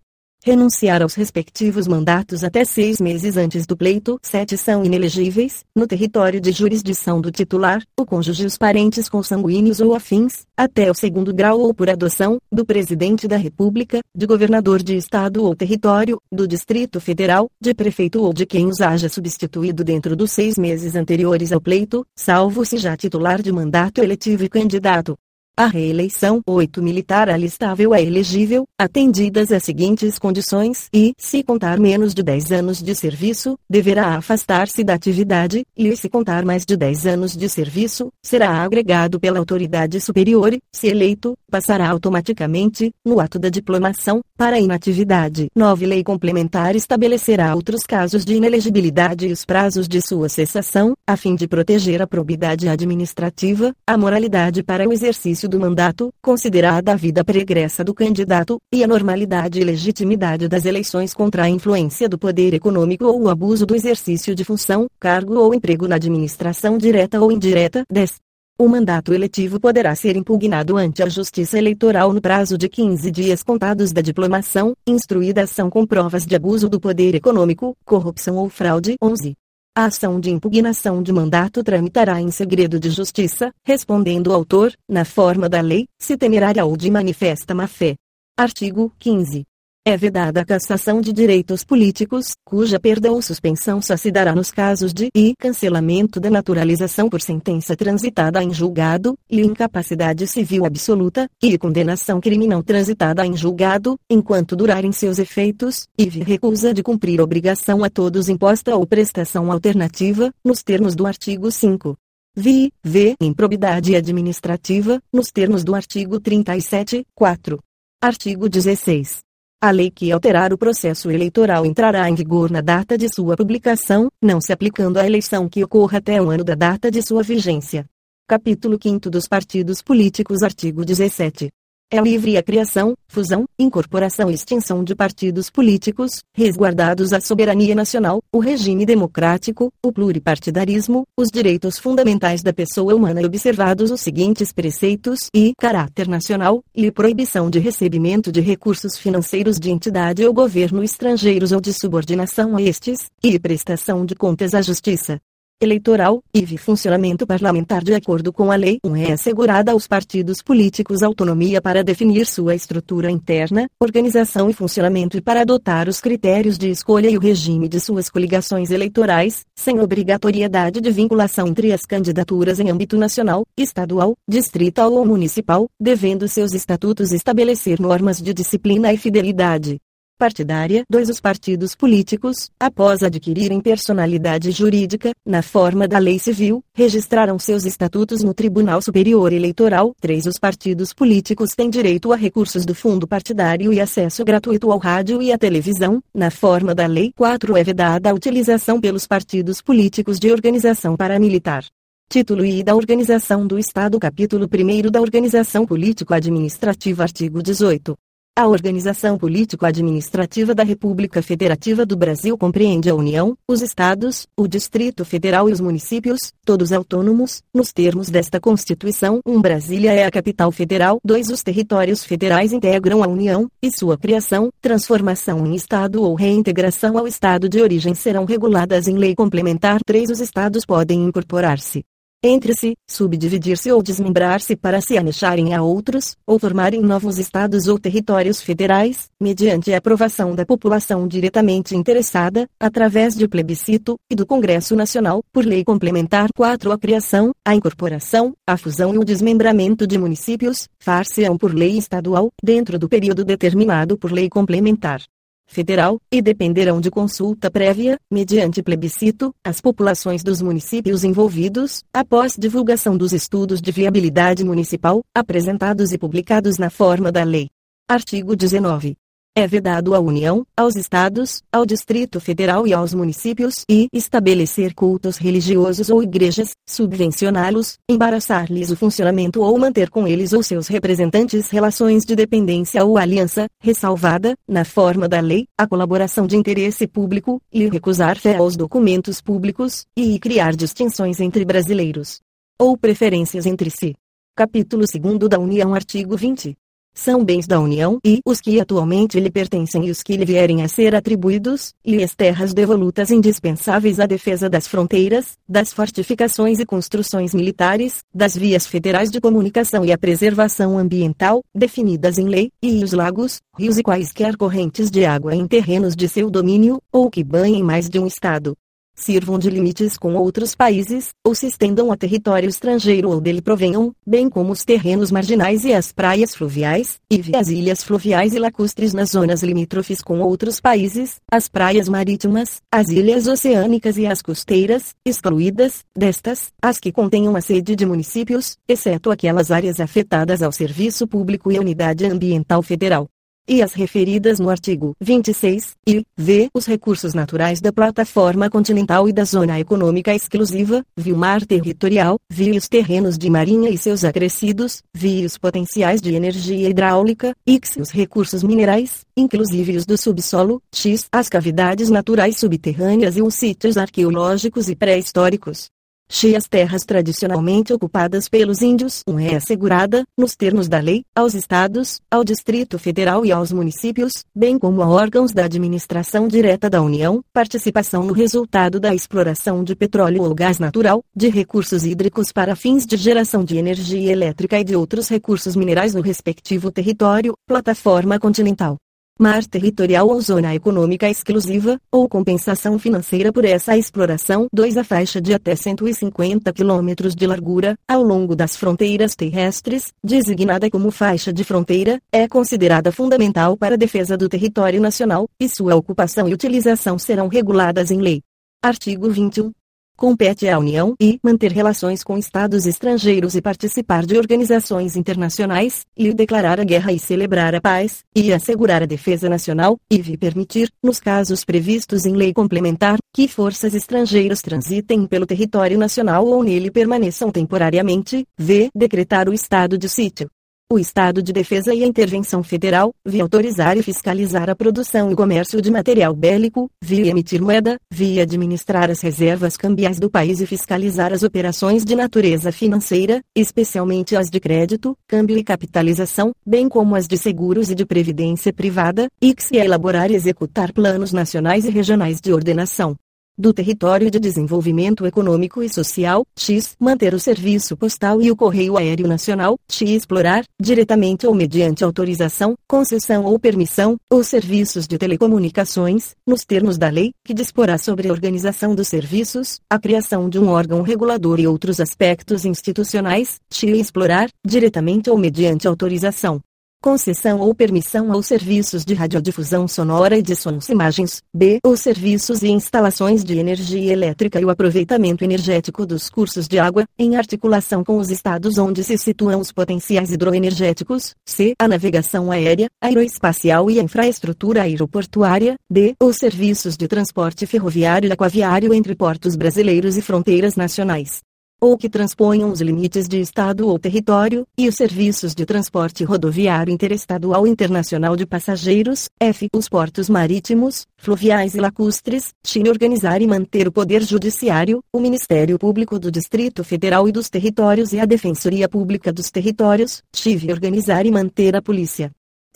renunciar 0.47 1.01
aos 1.01 1.13
respectivos 1.13 1.87
mandatos 1.87 2.43
até 2.43 2.63
seis 2.63 3.01
meses 3.01 3.35
antes 3.35 3.65
do 3.65 3.75
pleito. 3.75 4.17
Sete 4.21 4.57
são 4.57 4.83
inelegíveis, 4.85 5.65
no 5.75 5.85
território 5.85 6.39
de 6.39 6.51
jurisdição 6.51 7.19
do 7.19 7.31
titular, 7.31 7.83
o 7.99 8.05
cônjuge 8.05 8.43
e 8.43 8.45
os 8.45 8.57
parentes 8.57 9.09
consanguíneos 9.09 9.81
ou 9.81 9.93
afins, 9.93 10.45
até 10.55 10.89
o 10.89 10.93
segundo 10.93 11.33
grau 11.33 11.59
ou 11.59 11.73
por 11.73 11.89
adoção, 11.89 12.37
do 12.51 12.65
presidente 12.65 13.27
da 13.27 13.35
República, 13.35 13.99
de 14.15 14.25
governador 14.25 14.81
de 14.81 14.95
estado 14.95 15.43
ou 15.43 15.55
território, 15.55 16.17
do 16.31 16.47
Distrito 16.47 17.01
Federal, 17.01 17.49
de 17.59 17.73
prefeito 17.73 18.23
ou 18.23 18.33
de 18.33 18.45
quem 18.45 18.67
os 18.67 18.79
haja 18.79 19.09
substituído 19.09 19.83
dentro 19.83 20.15
dos 20.15 20.31
seis 20.31 20.57
meses 20.57 20.95
anteriores 20.95 21.51
ao 21.51 21.59
pleito, 21.59 22.05
salvo 22.15 22.63
se 22.65 22.77
já 22.77 22.95
titular 22.95 23.41
de 23.41 23.51
mandato 23.51 24.01
eletivo 24.01 24.43
e 24.43 24.49
candidato 24.49 25.17
a 25.59 25.65
reeleição 25.65 26.39
8 26.45 26.83
militar 26.83 27.31
alistável 27.31 27.95
é 27.95 28.03
elegível, 28.03 28.65
atendidas 28.77 29.51
as 29.51 29.63
seguintes 29.63 30.19
condições 30.19 30.87
e, 30.93 31.13
se 31.17 31.41
contar 31.41 31.79
menos 31.79 32.13
de 32.13 32.21
10 32.21 32.51
anos 32.51 32.83
de 32.83 32.93
serviço, 32.93 33.57
deverá 33.67 34.09
afastar-se 34.09 34.83
da 34.83 34.93
atividade, 34.93 35.65
e 35.75 35.95
se 35.95 36.07
contar 36.09 36.45
mais 36.45 36.63
de 36.63 36.77
10 36.77 37.07
anos 37.07 37.35
de 37.35 37.49
serviço, 37.49 38.09
será 38.21 38.51
agregado 38.51 39.19
pela 39.19 39.39
autoridade 39.39 39.99
superior 39.99 40.53
e, 40.53 40.59
se 40.71 40.89
eleito, 40.89 41.35
passará 41.49 41.89
automaticamente, 41.89 42.91
no 43.03 43.19
ato 43.19 43.39
da 43.39 43.49
diplomação, 43.49 44.21
para 44.37 44.59
inatividade. 44.59 45.47
9 45.55 45.87
Lei 45.87 46.03
complementar 46.03 46.75
estabelecerá 46.75 47.55
outros 47.55 47.81
casos 47.81 48.23
de 48.23 48.35
inelegibilidade 48.35 49.27
e 49.27 49.31
os 49.31 49.43
prazos 49.43 49.87
de 49.87 50.05
sua 50.05 50.29
cessação, 50.29 50.93
a 51.07 51.17
fim 51.17 51.33
de 51.33 51.47
proteger 51.47 51.99
a 51.99 52.05
probidade 52.05 52.69
administrativa, 52.69 53.73
a 53.87 53.97
moralidade 53.97 54.61
para 54.61 54.87
o 54.87 54.93
exercício 54.93 55.46
do 55.47 55.59
mandato, 55.59 56.11
considerada 56.21 56.91
a 56.91 56.95
vida 56.95 57.23
pregressa 57.23 57.83
do 57.83 57.93
candidato, 57.93 58.57
e 58.73 58.83
a 58.83 58.87
normalidade 58.87 59.59
e 59.59 59.63
legitimidade 59.63 60.47
das 60.47 60.65
eleições 60.65 61.13
contra 61.13 61.43
a 61.43 61.49
influência 61.49 62.09
do 62.09 62.17
poder 62.17 62.53
econômico 62.53 63.05
ou 63.05 63.21
o 63.21 63.29
abuso 63.29 63.65
do 63.65 63.75
exercício 63.75 64.35
de 64.35 64.43
função, 64.43 64.87
cargo 64.99 65.35
ou 65.35 65.53
emprego 65.53 65.87
na 65.87 65.95
administração 65.95 66.77
direta 66.77 67.19
ou 67.19 67.31
indireta. 67.31 67.83
10. 67.91 68.15
O 68.59 68.67
mandato 68.67 69.13
eletivo 69.13 69.59
poderá 69.59 69.93
ser 69.93 70.17
impugnado 70.17 70.77
ante 70.77 71.03
a 71.03 71.07
Justiça 71.07 71.59
Eleitoral 71.59 72.11
no 72.11 72.19
prazo 72.19 72.57
de 72.57 72.67
15 72.67 73.11
dias 73.11 73.43
contados 73.43 73.91
da 73.91 74.01
diplomação, 74.01 74.73
instruída 74.87 75.43
ação 75.43 75.69
com 75.69 75.85
provas 75.85 76.25
de 76.25 76.35
abuso 76.35 76.67
do 76.67 76.79
poder 76.79 77.13
econômico, 77.13 77.75
corrupção 77.85 78.35
ou 78.35 78.49
fraude. 78.49 78.95
11. 78.99 79.35
A 79.77 79.85
ação 79.85 80.19
de 80.19 80.31
impugnação 80.31 81.03
de 81.03 81.13
mandato 81.13 81.63
tramitará 81.63 82.19
em 82.19 82.31
segredo 82.31 82.79
de 82.79 82.89
justiça, 82.89 83.53
respondendo 83.63 84.29
o 84.29 84.33
autor, 84.33 84.73
na 84.89 85.05
forma 85.05 85.47
da 85.47 85.61
lei, 85.61 85.85
se 85.99 86.17
temerária 86.17 86.65
ou 86.65 86.75
de 86.75 86.89
manifesta 86.89 87.53
má-fé. 87.53 87.93
Artigo 88.35 88.91
15. 88.97 89.45
É 89.89 89.95
vedada 89.95 90.41
a 90.41 90.45
cassação 90.45 90.99
de 90.99 91.13
direitos 91.13 91.63
políticos, 91.63 92.35
cuja 92.43 92.77
perda 92.77 93.09
ou 93.09 93.21
suspensão 93.21 93.81
só 93.81 93.95
se 93.95 94.11
dará 94.11 94.35
nos 94.35 94.51
casos 94.51 94.93
de 94.93 95.07
e 95.15 95.33
cancelamento 95.39 96.19
da 96.19 96.29
naturalização 96.29 97.09
por 97.09 97.21
sentença 97.21 97.73
transitada 97.73 98.43
em 98.43 98.53
julgado, 98.53 99.17
e 99.31 99.39
incapacidade 99.39 100.27
civil 100.27 100.65
absoluta, 100.65 101.29
e 101.41 101.57
condenação 101.57 102.19
criminal 102.19 102.61
transitada 102.61 103.25
em 103.25 103.37
julgado, 103.37 103.97
enquanto 104.09 104.57
durarem 104.57 104.91
seus 104.91 105.19
efeitos, 105.19 105.87
e 105.97 106.03
recusa 106.03 106.73
de 106.73 106.83
cumprir 106.83 107.21
obrigação 107.21 107.81
a 107.81 107.89
todos 107.89 108.27
imposta 108.27 108.75
ou 108.75 108.85
prestação 108.85 109.49
alternativa, 109.49 110.33
nos 110.43 110.61
termos 110.63 110.97
do 110.97 111.07
artigo 111.07 111.49
5. 111.49 111.95
Vi, 112.35 112.73
v. 112.83 113.15
Improbidade 113.21 113.95
administrativa, 113.95 115.01
nos 115.13 115.31
termos 115.31 115.63
do 115.63 115.73
artigo 115.73 116.19
37, 116.19 117.05
4. 117.15 117.57
Artigo 118.01 118.49
16. 118.49 119.26
A 119.59 119.71
lei 119.71 119.89
que 119.89 120.11
alterar 120.11 120.53
o 120.53 120.57
processo 120.57 121.09
eleitoral 121.09 121.65
entrará 121.65 122.07
em 122.07 122.13
vigor 122.13 122.51
na 122.51 122.61
data 122.61 122.95
de 122.95 123.09
sua 123.11 123.35
publicação, 123.35 124.07
não 124.21 124.39
se 124.39 124.53
aplicando 124.53 124.97
à 124.97 125.05
eleição 125.07 125.49
que 125.49 125.63
ocorra 125.63 125.97
até 125.97 126.21
o 126.21 126.29
ano 126.29 126.43
da 126.43 126.53
data 126.53 126.91
de 126.91 127.01
sua 127.01 127.23
vigência. 127.23 127.83
Capítulo 128.27 128.77
5 128.79 129.09
dos 129.09 129.27
Partidos 129.27 129.81
Políticos 129.81 130.43
Artigo 130.43 130.85
17. 130.85 131.49
É 131.89 132.01
livre 132.01 132.35
a 132.35 132.43
criação, 132.43 132.97
fusão, 133.07 133.45
incorporação 133.57 134.29
e 134.29 134.33
extinção 134.33 134.83
de 134.83 134.93
partidos 134.93 135.49
políticos, 135.49 136.21
resguardados 136.35 137.13
a 137.13 137.21
soberania 137.21 137.73
nacional, 137.73 138.21
o 138.29 138.39
regime 138.39 138.85
democrático, 138.85 139.71
o 139.81 139.89
pluripartidarismo, 139.93 141.05
os 141.17 141.29
direitos 141.31 141.79
fundamentais 141.79 142.43
da 142.43 142.51
pessoa 142.51 142.93
humana 142.93 143.21
e 143.21 143.25
observados 143.25 143.89
os 143.89 144.01
seguintes 144.01 144.51
preceitos 144.51 145.29
e 145.33 145.53
caráter 145.57 146.09
nacional, 146.09 146.61
e 146.75 146.91
proibição 146.91 147.49
de 147.49 147.59
recebimento 147.59 148.33
de 148.33 148.41
recursos 148.41 148.97
financeiros 148.97 149.57
de 149.57 149.71
entidade 149.71 150.25
ou 150.25 150.33
governo 150.33 150.83
estrangeiros 150.83 151.53
ou 151.53 151.61
de 151.61 151.71
subordinação 151.71 152.57
a 152.57 152.61
estes, 152.61 153.05
e 153.23 153.39
prestação 153.39 154.05
de 154.05 154.13
contas 154.13 154.53
à 154.53 154.61
justiça 154.61 155.21
eleitoral, 155.59 156.23
e 156.33 156.57
funcionamento 156.57 157.25
parlamentar 157.25 157.83
de 157.83 157.93
acordo 157.93 158.31
com 158.31 158.51
a 158.51 158.55
lei 158.55 158.79
1 158.83 158.95
é 158.95 159.11
assegurada 159.13 159.71
aos 159.71 159.87
partidos 159.87 160.41
políticos 160.41 161.01
autonomia 161.01 161.61
para 161.61 161.83
definir 161.83 162.25
sua 162.25 162.53
estrutura 162.53 163.09
interna, 163.09 163.67
organização 163.79 164.49
e 164.49 164.53
funcionamento 164.53 165.17
e 165.17 165.21
para 165.21 165.41
adotar 165.41 165.89
os 165.89 165.99
critérios 165.99 166.57
de 166.57 166.69
escolha 166.69 167.09
e 167.09 167.17
o 167.17 167.19
regime 167.19 167.67
de 167.67 167.79
suas 167.79 168.09
coligações 168.09 168.69
eleitorais, 168.69 169.45
sem 169.55 169.79
obrigatoriedade 169.79 170.79
de 170.79 170.91
vinculação 170.91 171.47
entre 171.47 171.73
as 171.73 171.85
candidaturas 171.85 172.59
em 172.59 172.69
âmbito 172.69 172.97
nacional, 172.97 173.43
estadual, 173.57 174.15
distrital 174.27 174.93
ou 174.93 175.05
municipal, 175.05 175.67
devendo 175.79 176.27
seus 176.27 176.53
estatutos 176.53 177.11
estabelecer 177.11 177.79
normas 177.79 178.21
de 178.21 178.33
disciplina 178.33 178.93
e 178.93 178.97
fidelidade 178.97 179.79
partidária. 180.17 180.83
2. 180.89 181.09
Os 181.09 181.21
partidos 181.21 181.75
políticos, 181.75 182.49
após 182.59 183.03
adquirirem 183.03 183.61
personalidade 183.61 184.51
jurídica, 184.51 185.11
na 185.25 185.41
forma 185.41 185.87
da 185.87 185.97
lei 185.97 186.17
civil, 186.19 186.63
registraram 186.73 187.37
seus 187.37 187.65
estatutos 187.65 188.23
no 188.23 188.33
Tribunal 188.33 188.81
Superior 188.81 189.31
Eleitoral. 189.31 189.93
3. 190.01 190.25
Os 190.25 190.39
partidos 190.39 190.93
políticos 190.93 191.51
têm 191.55 191.69
direito 191.69 192.11
a 192.11 192.15
recursos 192.15 192.65
do 192.65 192.73
fundo 192.73 193.07
partidário 193.07 193.71
e 193.71 193.79
acesso 193.79 194.25
gratuito 194.25 194.71
ao 194.71 194.79
rádio 194.79 195.21
e 195.21 195.31
à 195.31 195.37
televisão, 195.37 196.01
na 196.13 196.31
forma 196.31 196.73
da 196.73 196.87
lei. 196.87 197.11
4. 197.15 197.55
É 197.55 197.63
vedada 197.63 198.09
a 198.09 198.13
utilização 198.13 198.81
pelos 198.81 199.05
partidos 199.07 199.61
políticos 199.61 200.19
de 200.19 200.31
organização 200.31 200.97
paramilitar. 200.97 201.63
Título 202.09 202.45
I 202.45 202.63
da 202.63 202.73
Organização 202.73 203.45
do 203.45 203.59
Estado 203.59 203.99
Capítulo 203.99 204.45
1 204.45 204.89
da 204.89 205.01
Organização 205.01 205.65
Político-Administrativa 205.65 207.03
Artigo 207.03 207.43
18. 207.43 207.97
A 208.37 208.47
organização 208.47 209.17
político-administrativa 209.17 210.53
da 210.53 210.61
República 210.61 211.23
Federativa 211.23 211.87
do 211.87 211.97
Brasil 211.97 212.37
compreende 212.37 212.87
a 212.87 212.93
União, 212.93 213.35
os 213.47 213.63
Estados, 213.63 214.27
o 214.37 214.47
Distrito 214.47 215.03
Federal 215.03 215.49
e 215.49 215.53
os 215.53 215.59
municípios, 215.59 216.19
todos 216.45 216.71
autônomos, 216.71 217.41
nos 217.51 217.73
termos 217.73 218.11
desta 218.11 218.39
Constituição. 218.39 219.21
1. 219.25 219.33
Um, 219.33 219.41
Brasília 219.41 219.91
é 219.91 220.05
a 220.05 220.11
capital 220.11 220.51
federal. 220.51 220.99
2. 221.03 221.29
Os 221.31 221.41
territórios 221.41 222.05
federais 222.05 222.53
integram 222.53 223.03
a 223.03 223.07
União, 223.07 223.49
e 223.59 223.75
sua 223.75 223.97
criação, 223.97 224.51
transformação 224.61 225.43
em 225.43 225.55
Estado 225.55 226.03
ou 226.03 226.13
reintegração 226.13 226.95
ao 226.95 227.07
Estado 227.07 227.49
de 227.49 227.59
origem 227.59 227.95
serão 227.95 228.23
reguladas 228.23 228.87
em 228.87 228.99
lei 228.99 229.15
complementar. 229.15 229.79
3. 229.83 230.11
Os 230.11 230.19
Estados 230.19 230.63
podem 230.63 231.03
incorporar-se 231.05 231.83
entre 232.23 232.53
si, 232.55 232.75
subdividir-se 232.89 233.71
ou 233.71 233.83
desmembrar-se 233.83 234.55
para 234.55 234.81
se 234.81 234.97
anexarem 234.97 235.53
a 235.53 235.61
outros, 235.61 236.15
ou 236.25 236.39
formarem 236.39 236.81
novos 236.81 237.17
estados 237.17 237.67
ou 237.67 237.77
territórios 237.77 238.41
federais, 238.41 239.09
mediante 239.21 239.71
a 239.73 239.77
aprovação 239.77 240.33
da 240.33 240.45
população 240.45 241.07
diretamente 241.07 241.75
interessada, 241.75 242.47
através 242.59 243.15
de 243.15 243.27
plebiscito, 243.27 243.97
e 244.09 244.15
do 244.15 244.25
Congresso 244.25 244.75
Nacional, 244.75 245.23
por 245.31 245.45
lei 245.45 245.63
complementar 245.63 246.29
4 246.35 246.71
a 246.71 246.77
criação, 246.77 247.31
a 247.45 247.53
incorporação, 247.53 248.33
a 248.47 248.57
fusão 248.57 248.95
e 248.95 248.97
o 248.97 249.05
desmembramento 249.05 249.85
de 249.85 249.97
municípios, 249.97 250.67
far-se-ão 250.79 251.37
por 251.37 251.53
lei 251.53 251.77
estadual, 251.77 252.29
dentro 252.43 252.79
do 252.79 252.89
período 252.89 253.23
determinado 253.23 253.97
por 253.97 254.11
lei 254.11 254.27
complementar 254.27 255.01
federal, 255.47 255.97
e 256.11 256.21
dependerão 256.21 256.79
de 256.79 256.91
consulta 256.91 257.49
prévia, 257.49 257.97
mediante 258.11 258.61
plebiscito, 258.61 259.33
as 259.43 259.59
populações 259.59 260.23
dos 260.23 260.41
municípios 260.41 261.03
envolvidos, 261.03 261.83
após 261.93 262.35
divulgação 262.37 262.95
dos 262.97 263.13
estudos 263.13 263.61
de 263.61 263.71
viabilidade 263.71 264.43
municipal, 264.43 265.01
apresentados 265.15 265.91
e 265.93 265.97
publicados 265.97 266.57
na 266.57 266.69
forma 266.69 267.11
da 267.11 267.23
lei. 267.23 267.49
Artigo 267.89 268.35
19 268.35 268.95
é 269.37 269.45
vedado 269.45 269.93
à 269.93 269.99
União, 269.99 270.43
aos 270.57 270.75
Estados, 270.75 271.43
ao 271.51 271.63
Distrito 271.63 272.19
Federal 272.19 272.65
e 272.65 272.73
aos 272.73 272.91
municípios 272.91 273.63
e 273.69 273.87
estabelecer 273.93 274.73
cultos 274.73 275.17
religiosos 275.17 275.91
ou 275.91 276.01
igrejas, 276.01 276.55
subvencioná-los, 276.67 277.77
embaraçar-lhes 277.87 278.71
o 278.71 278.75
funcionamento 278.75 279.39
ou 279.43 279.55
manter 279.59 279.91
com 279.91 280.07
eles 280.07 280.33
ou 280.33 280.41
seus 280.41 280.67
representantes 280.67 281.51
relações 281.51 282.03
de 282.03 282.15
dependência 282.15 282.83
ou 282.83 282.97
aliança, 282.97 283.45
ressalvada, 283.61 284.33
na 284.47 284.65
forma 284.65 285.07
da 285.07 285.19
lei, 285.19 285.45
a 285.55 285.67
colaboração 285.67 286.25
de 286.25 286.35
interesse 286.35 286.87
público, 286.87 287.39
e 287.53 287.69
recusar 287.69 288.17
fé 288.17 288.37
aos 288.37 288.57
documentos 288.57 289.21
públicos, 289.21 289.85
e 289.95 290.17
criar 290.17 290.55
distinções 290.55 291.19
entre 291.19 291.45
brasileiros 291.45 292.19
ou 292.59 292.75
preferências 292.75 293.45
entre 293.45 293.69
si. 293.69 293.93
Capítulo 294.35 294.83
2 294.91 295.29
da 295.29 295.37
União 295.37 295.75
Artigo 295.75 296.17
20 296.17 296.57
são 296.97 297.23
bens 297.23 297.45
da 297.45 297.59
União 297.59 297.99
e 298.03 298.19
os 298.25 298.41
que 298.41 298.59
atualmente 298.59 299.19
lhe 299.19 299.29
pertencem 299.29 299.85
e 299.85 299.91
os 299.91 300.01
que 300.01 300.17
lhe 300.17 300.25
vierem 300.25 300.63
a 300.63 300.67
ser 300.67 300.95
atribuídos, 300.95 301.73
e 301.85 302.03
as 302.03 302.15
terras 302.15 302.53
devolutas 302.53 303.11
indispensáveis 303.11 303.99
à 303.99 304.05
defesa 304.05 304.49
das 304.49 304.67
fronteiras, 304.67 305.37
das 305.47 305.71
fortificações 305.71 306.59
e 306.59 306.65
construções 306.65 307.33
militares, 307.33 307.99
das 308.13 308.35
vias 308.35 308.65
federais 308.65 309.11
de 309.11 309.21
comunicação 309.21 309.85
e 309.85 309.91
a 309.91 309.97
preservação 309.97 310.77
ambiental, 310.77 311.43
definidas 311.53 312.17
em 312.17 312.27
lei, 312.27 312.51
e 312.61 312.83
os 312.83 312.93
lagos, 312.93 313.39
rios 313.57 313.77
e 313.77 313.83
quaisquer 313.83 314.35
correntes 314.35 314.89
de 314.89 315.05
água 315.05 315.35
em 315.35 315.47
terrenos 315.47 315.95
de 315.95 316.09
seu 316.09 316.29
domínio, 316.29 316.81
ou 316.91 317.09
que 317.09 317.23
banhem 317.23 317.63
mais 317.63 317.89
de 317.89 317.99
um 317.99 318.07
estado, 318.07 318.57
sirvam 318.97 319.37
de 319.37 319.49
limites 319.49 319.97
com 319.97 320.15
outros 320.15 320.55
países, 320.55 321.09
ou 321.23 321.35
se 321.35 321.47
estendam 321.47 321.91
a 321.91 321.97
território 321.97 322.49
estrangeiro 322.49 323.09
ou 323.09 323.21
dele 323.21 323.41
provenham, 323.41 323.93
bem 324.05 324.29
como 324.29 324.51
os 324.51 324.65
terrenos 324.65 325.11
marginais 325.11 325.63
e 325.63 325.73
as 325.73 325.91
praias 325.91 326.33
fluviais, 326.33 326.99
e 327.09 327.35
as 327.35 327.49
ilhas 327.49 327.83
fluviais 327.83 328.33
e 328.33 328.39
lacustres 328.39 328.93
nas 328.93 329.11
zonas 329.11 329.43
limítrofes 329.43 330.01
com 330.01 330.19
outros 330.19 330.59
países, 330.59 331.17
as 331.31 331.47
praias 331.47 331.87
marítimas, 331.87 332.61
as 332.71 332.89
ilhas 332.89 333.27
oceânicas 333.27 333.97
e 333.97 334.07
as 334.07 334.21
costeiras, 334.21 334.95
excluídas, 335.05 335.85
destas, 335.95 336.51
as 336.61 336.79
que 336.79 336.91
contenham 336.91 337.35
a 337.35 337.41
sede 337.41 337.75
de 337.75 337.85
municípios, 337.85 338.57
exceto 338.67 339.11
aquelas 339.11 339.51
áreas 339.51 339.79
afetadas 339.79 340.41
ao 340.41 340.51
serviço 340.51 341.07
público 341.07 341.51
e 341.51 341.59
unidade 341.59 342.05
ambiental 342.05 342.63
federal 342.63 343.07
e 343.47 343.61
as 343.61 343.73
referidas 343.73 344.39
no 344.39 344.49
artigo 344.49 344.95
26, 344.99 345.75
e, 345.87 346.03
v. 346.17 346.49
os 346.53 346.65
recursos 346.65 347.13
naturais 347.13 347.61
da 347.61 347.71
plataforma 347.71 348.49
continental 348.49 349.07
e 349.07 349.13
da 349.13 349.23
zona 349.23 349.59
econômica 349.59 350.13
exclusiva, 350.13 350.83
vi 350.95 351.13
o 351.13 351.17
mar 351.17 351.45
territorial, 351.45 352.17
vi 352.29 352.51
os 352.51 352.67
terrenos 352.67 353.17
de 353.17 353.29
marinha 353.29 353.69
e 353.69 353.77
seus 353.77 354.03
acrescidos, 354.03 354.81
vi 354.93 355.23
os 355.23 355.37
potenciais 355.37 356.01
de 356.01 356.13
energia 356.13 356.69
hidráulica, 356.69 357.33
x 357.47 357.77
os 357.79 357.89
recursos 357.89 358.43
minerais, 358.43 359.05
inclusive 359.15 359.77
os 359.77 359.85
do 359.85 359.97
subsolo, 359.97 360.61
x 360.73 361.07
as 361.11 361.29
cavidades 361.29 361.89
naturais 361.89 362.37
subterrâneas 362.37 363.15
e 363.15 363.21
os 363.21 363.35
sítios 363.35 363.77
arqueológicos 363.77 364.69
e 364.69 364.75
pré-históricos. 364.75 365.69
X 366.09 366.35
as 366.35 366.45
terras 366.45 366.83
tradicionalmente 366.83 367.73
ocupadas 367.73 368.29
pelos 368.29 368.61
índios. 368.61 369.01
1 369.07 369.19
é 369.19 369.35
assegurada, 369.35 370.05
nos 370.17 370.35
termos 370.35 370.67
da 370.67 370.79
lei, 370.79 371.03
aos 371.13 371.33
estados, 371.33 371.99
ao 372.09 372.23
Distrito 372.23 372.79
Federal 372.79 373.25
e 373.25 373.31
aos 373.31 373.51
municípios, 373.51 374.23
bem 374.33 374.57
como 374.57 374.81
a 374.81 374.87
órgãos 374.87 375.33
da 375.33 375.45
administração 375.45 376.27
direta 376.27 376.69
da 376.69 376.81
União, 376.81 377.21
participação 377.33 378.03
no 378.03 378.13
resultado 378.13 378.79
da 378.79 378.95
exploração 378.95 379.63
de 379.63 379.75
petróleo 379.75 380.23
ou 380.23 380.33
gás 380.33 380.59
natural, 380.59 381.03
de 381.15 381.29
recursos 381.29 381.85
hídricos 381.85 382.31
para 382.31 382.55
fins 382.55 382.85
de 382.85 382.95
geração 382.95 383.43
de 383.43 383.57
energia 383.57 384.11
elétrica 384.11 384.59
e 384.59 384.63
de 384.63 384.75
outros 384.75 385.09
recursos 385.09 385.55
minerais 385.55 385.93
no 385.93 386.01
respectivo 386.01 386.71
território, 386.71 387.33
plataforma 387.45 388.17
continental 388.17 388.77
mar 389.19 389.43
territorial 389.45 390.07
ou 390.07 390.21
zona 390.21 390.53
econômica 390.53 391.09
exclusiva, 391.09 391.79
ou 391.91 392.07
compensação 392.07 392.77
financeira 392.77 393.31
por 393.31 393.45
essa 393.45 393.77
exploração. 393.77 394.47
2. 394.53 394.77
A 394.77 394.83
faixa 394.83 395.21
de 395.21 395.33
até 395.33 395.55
150 395.55 396.53
km 396.53 397.09
de 397.15 397.27
largura, 397.27 397.77
ao 397.87 398.03
longo 398.03 398.35
das 398.35 398.55
fronteiras 398.55 399.15
terrestres, 399.15 399.93
designada 400.03 400.69
como 400.69 400.91
faixa 400.91 401.33
de 401.33 401.43
fronteira, 401.43 402.01
é 402.11 402.27
considerada 402.27 402.91
fundamental 402.91 403.57
para 403.57 403.75
a 403.75 403.77
defesa 403.77 404.17
do 404.17 404.29
território 404.29 404.81
nacional, 404.81 405.27
e 405.39 405.47
sua 405.47 405.75
ocupação 405.75 406.27
e 406.27 406.33
utilização 406.33 406.97
serão 406.97 407.27
reguladas 407.27 407.91
em 407.91 407.99
lei. 407.99 408.21
Artigo 408.61 409.09
21 409.09 409.51
compete 409.97 410.47
à 410.47 410.59
União 410.59 410.95
e 411.01 411.19
manter 411.23 411.51
relações 411.51 412.03
com 412.03 412.17
estados 412.17 412.67
estrangeiros 412.67 413.35
e 413.35 413.41
participar 413.41 414.05
de 414.05 414.15
organizações 414.15 414.95
internacionais, 414.95 415.85
e 415.97 416.13
declarar 416.13 416.59
a 416.59 416.63
guerra 416.63 416.93
e 416.93 416.99
celebrar 416.99 417.55
a 417.55 417.59
paz, 417.59 418.03
e 418.15 418.31
assegurar 418.31 418.83
a 418.83 418.85
defesa 418.85 419.27
nacional, 419.27 419.77
e 419.91 419.99
vi 419.99 420.15
permitir, 420.15 420.71
nos 420.81 420.99
casos 420.99 421.43
previstos 421.43 422.05
em 422.05 422.13
lei 422.13 422.31
complementar, 422.31 422.99
que 423.13 423.27
forças 423.27 423.73
estrangeiras 423.73 424.41
transitem 424.41 425.07
pelo 425.07 425.25
território 425.25 425.77
nacional 425.77 426.25
ou 426.25 426.43
nele 426.43 426.69
permaneçam 426.69 427.31
temporariamente, 427.31 428.23
v. 428.37 428.69
decretar 428.75 429.27
o 429.27 429.33
estado 429.33 429.77
de 429.77 429.89
sítio 429.89 430.29
o 430.69 430.77
Estado 430.77 431.23
de 431.23 431.31
Defesa 431.31 431.73
e 431.73 431.81
a 431.81 431.87
Intervenção 431.87 432.43
Federal, 432.43 432.93
via 433.05 433.23
autorizar 433.23 433.77
e 433.77 433.83
fiscalizar 433.83 434.49
a 434.49 434.55
produção 434.55 435.09
e 435.09 435.15
comércio 435.15 435.61
de 435.61 435.71
material 435.71 436.13
bélico, 436.13 436.69
via 436.83 437.07
emitir 437.09 437.41
moeda, 437.41 437.77
via 437.89 438.23
administrar 438.23 438.91
as 438.91 438.99
reservas 438.99 439.55
cambiais 439.55 439.97
do 439.97 440.09
país 440.09 440.41
e 440.41 440.45
fiscalizar 440.45 441.13
as 441.13 441.23
operações 441.23 441.85
de 441.85 441.95
natureza 441.95 442.51
financeira, 442.51 443.21
especialmente 443.33 444.13
as 444.17 444.29
de 444.29 444.41
crédito, 444.41 444.93
câmbio 445.07 445.37
e 445.37 445.43
capitalização, 445.43 446.33
bem 446.45 446.67
como 446.67 446.95
as 446.95 447.07
de 447.07 447.17
seguros 447.17 447.71
e 447.71 447.75
de 447.75 447.85
previdência 447.85 448.51
privada, 448.51 449.07
e 449.21 449.33
que 449.33 449.43
se 449.43 449.55
elaborar 449.55 450.11
e 450.11 450.15
executar 450.15 450.73
planos 450.73 451.13
nacionais 451.13 451.63
e 451.63 451.69
regionais 451.69 452.19
de 452.19 452.33
ordenação 452.33 452.97
do 453.37 453.53
Território 453.53 454.09
de 454.09 454.19
Desenvolvimento 454.19 455.05
Econômico 455.05 455.61
e 455.61 455.69
Social, 455.69 456.25
X, 456.35 456.75
manter 456.79 457.13
o 457.13 457.19
serviço 457.19 457.77
postal 457.77 458.21
e 458.21 458.31
o 458.31 458.35
correio 458.35 458.77
aéreo 458.77 459.07
nacional, 459.07 459.57
X, 459.69 459.89
explorar, 459.91 460.43
diretamente 460.59 461.27
ou 461.27 461.35
mediante 461.35 461.83
autorização, 461.83 462.55
concessão 462.67 463.25
ou 463.25 463.37
permissão, 463.37 463.97
os 464.11 464.27
serviços 464.27 464.87
de 464.87 464.97
telecomunicações, 464.97 466.15
nos 466.25 466.43
termos 466.43 466.77
da 466.77 466.89
lei, 466.89 467.11
que 467.23 467.33
disporá 467.33 467.77
sobre 467.77 468.07
a 468.09 468.11
organização 468.11 468.73
dos 468.73 468.87
serviços, 468.87 469.59
a 469.69 469.77
criação 469.77 470.27
de 470.27 470.39
um 470.39 470.47
órgão 470.47 470.81
regulador 470.81 471.39
e 471.39 471.47
outros 471.47 471.79
aspectos 471.79 472.45
institucionais, 472.45 473.39
X, 473.51 473.77
explorar, 473.77 474.29
diretamente 474.45 475.09
ou 475.09 475.17
mediante 475.17 475.67
autorização, 475.67 476.41
concessão 476.81 477.39
ou 477.39 477.53
permissão 477.53 478.11
aos 478.11 478.25
serviços 478.25 478.85
de 478.85 478.93
radiodifusão 478.93 479.67
sonora 479.67 480.17
e 480.17 480.21
de 480.21 480.35
sons 480.35 480.69
imagens, 480.69 481.21
b. 481.33 481.59
os 481.65 481.81
serviços 481.81 482.41
e 482.43 482.49
instalações 482.49 483.23
de 483.23 483.37
energia 483.37 483.91
elétrica 483.91 484.39
e 484.39 484.45
o 484.45 484.49
aproveitamento 484.49 485.23
energético 485.23 485.85
dos 485.85 486.09
cursos 486.09 486.47
de 486.47 486.59
água, 486.59 486.85
em 486.97 487.15
articulação 487.15 487.83
com 487.83 487.97
os 487.97 488.09
estados 488.09 488.57
onde 488.57 488.83
se 488.83 488.97
situam 488.97 489.39
os 489.39 489.51
potenciais 489.51 490.11
hidroenergéticos, 490.11 491.13
c. 491.25 491.53
a 491.59 491.67
navegação 491.67 492.31
aérea, 492.31 492.67
aeroespacial 492.81 493.69
e 493.69 493.79
a 493.79 493.83
infraestrutura 493.83 494.63
aeroportuária, 494.63 495.55
d. 495.69 495.95
os 496.01 496.17
serviços 496.17 496.77
de 496.77 496.87
transporte 496.87 497.45
ferroviário 497.45 498.07
e 498.07 498.11
aquaviário 498.11 498.73
entre 498.73 498.95
portos 498.95 499.35
brasileiros 499.35 499.97
e 499.97 500.01
fronteiras 500.01 500.55
nacionais 500.55 501.21
ou 501.59 501.77
que 501.77 501.89
transponham 501.89 502.51
os 502.51 502.61
limites 502.61 503.07
de 503.07 503.19
estado 503.19 503.67
ou 503.67 503.79
território, 503.79 504.45
e 504.57 504.67
os 504.67 504.75
serviços 504.75 505.33
de 505.33 505.45
transporte 505.45 506.03
rodoviário 506.03 506.73
interestadual 506.73 507.47
internacional 507.47 508.15
de 508.15 508.25
passageiros, 508.25 509.09
f. 509.19 509.47
os 509.53 509.69
portos 509.69 510.09
marítimos, 510.09 510.85
fluviais 510.97 511.55
e 511.55 511.59
lacustres, 511.59 512.33
Chile 512.45 512.69
organizar 512.69 513.21
e 513.21 513.27
manter 513.27 513.67
o 513.67 513.71
Poder 513.71 514.03
Judiciário, 514.03 514.81
o 514.91 514.99
Ministério 514.99 515.57
Público 515.57 515.99
do 515.99 516.11
Distrito 516.11 516.63
Federal 516.63 517.07
e 517.07 517.11
dos 517.11 517.29
Territórios 517.29 517.93
e 517.93 517.99
a 517.99 518.05
Defensoria 518.05 518.67
Pública 518.67 519.13
dos 519.13 519.31
Territórios, 519.31 520.01
CHIV 520.13 520.51
organizar 520.51 521.05
e 521.05 521.11
manter 521.11 521.55
a 521.55 521.61
Polícia 521.61 522.11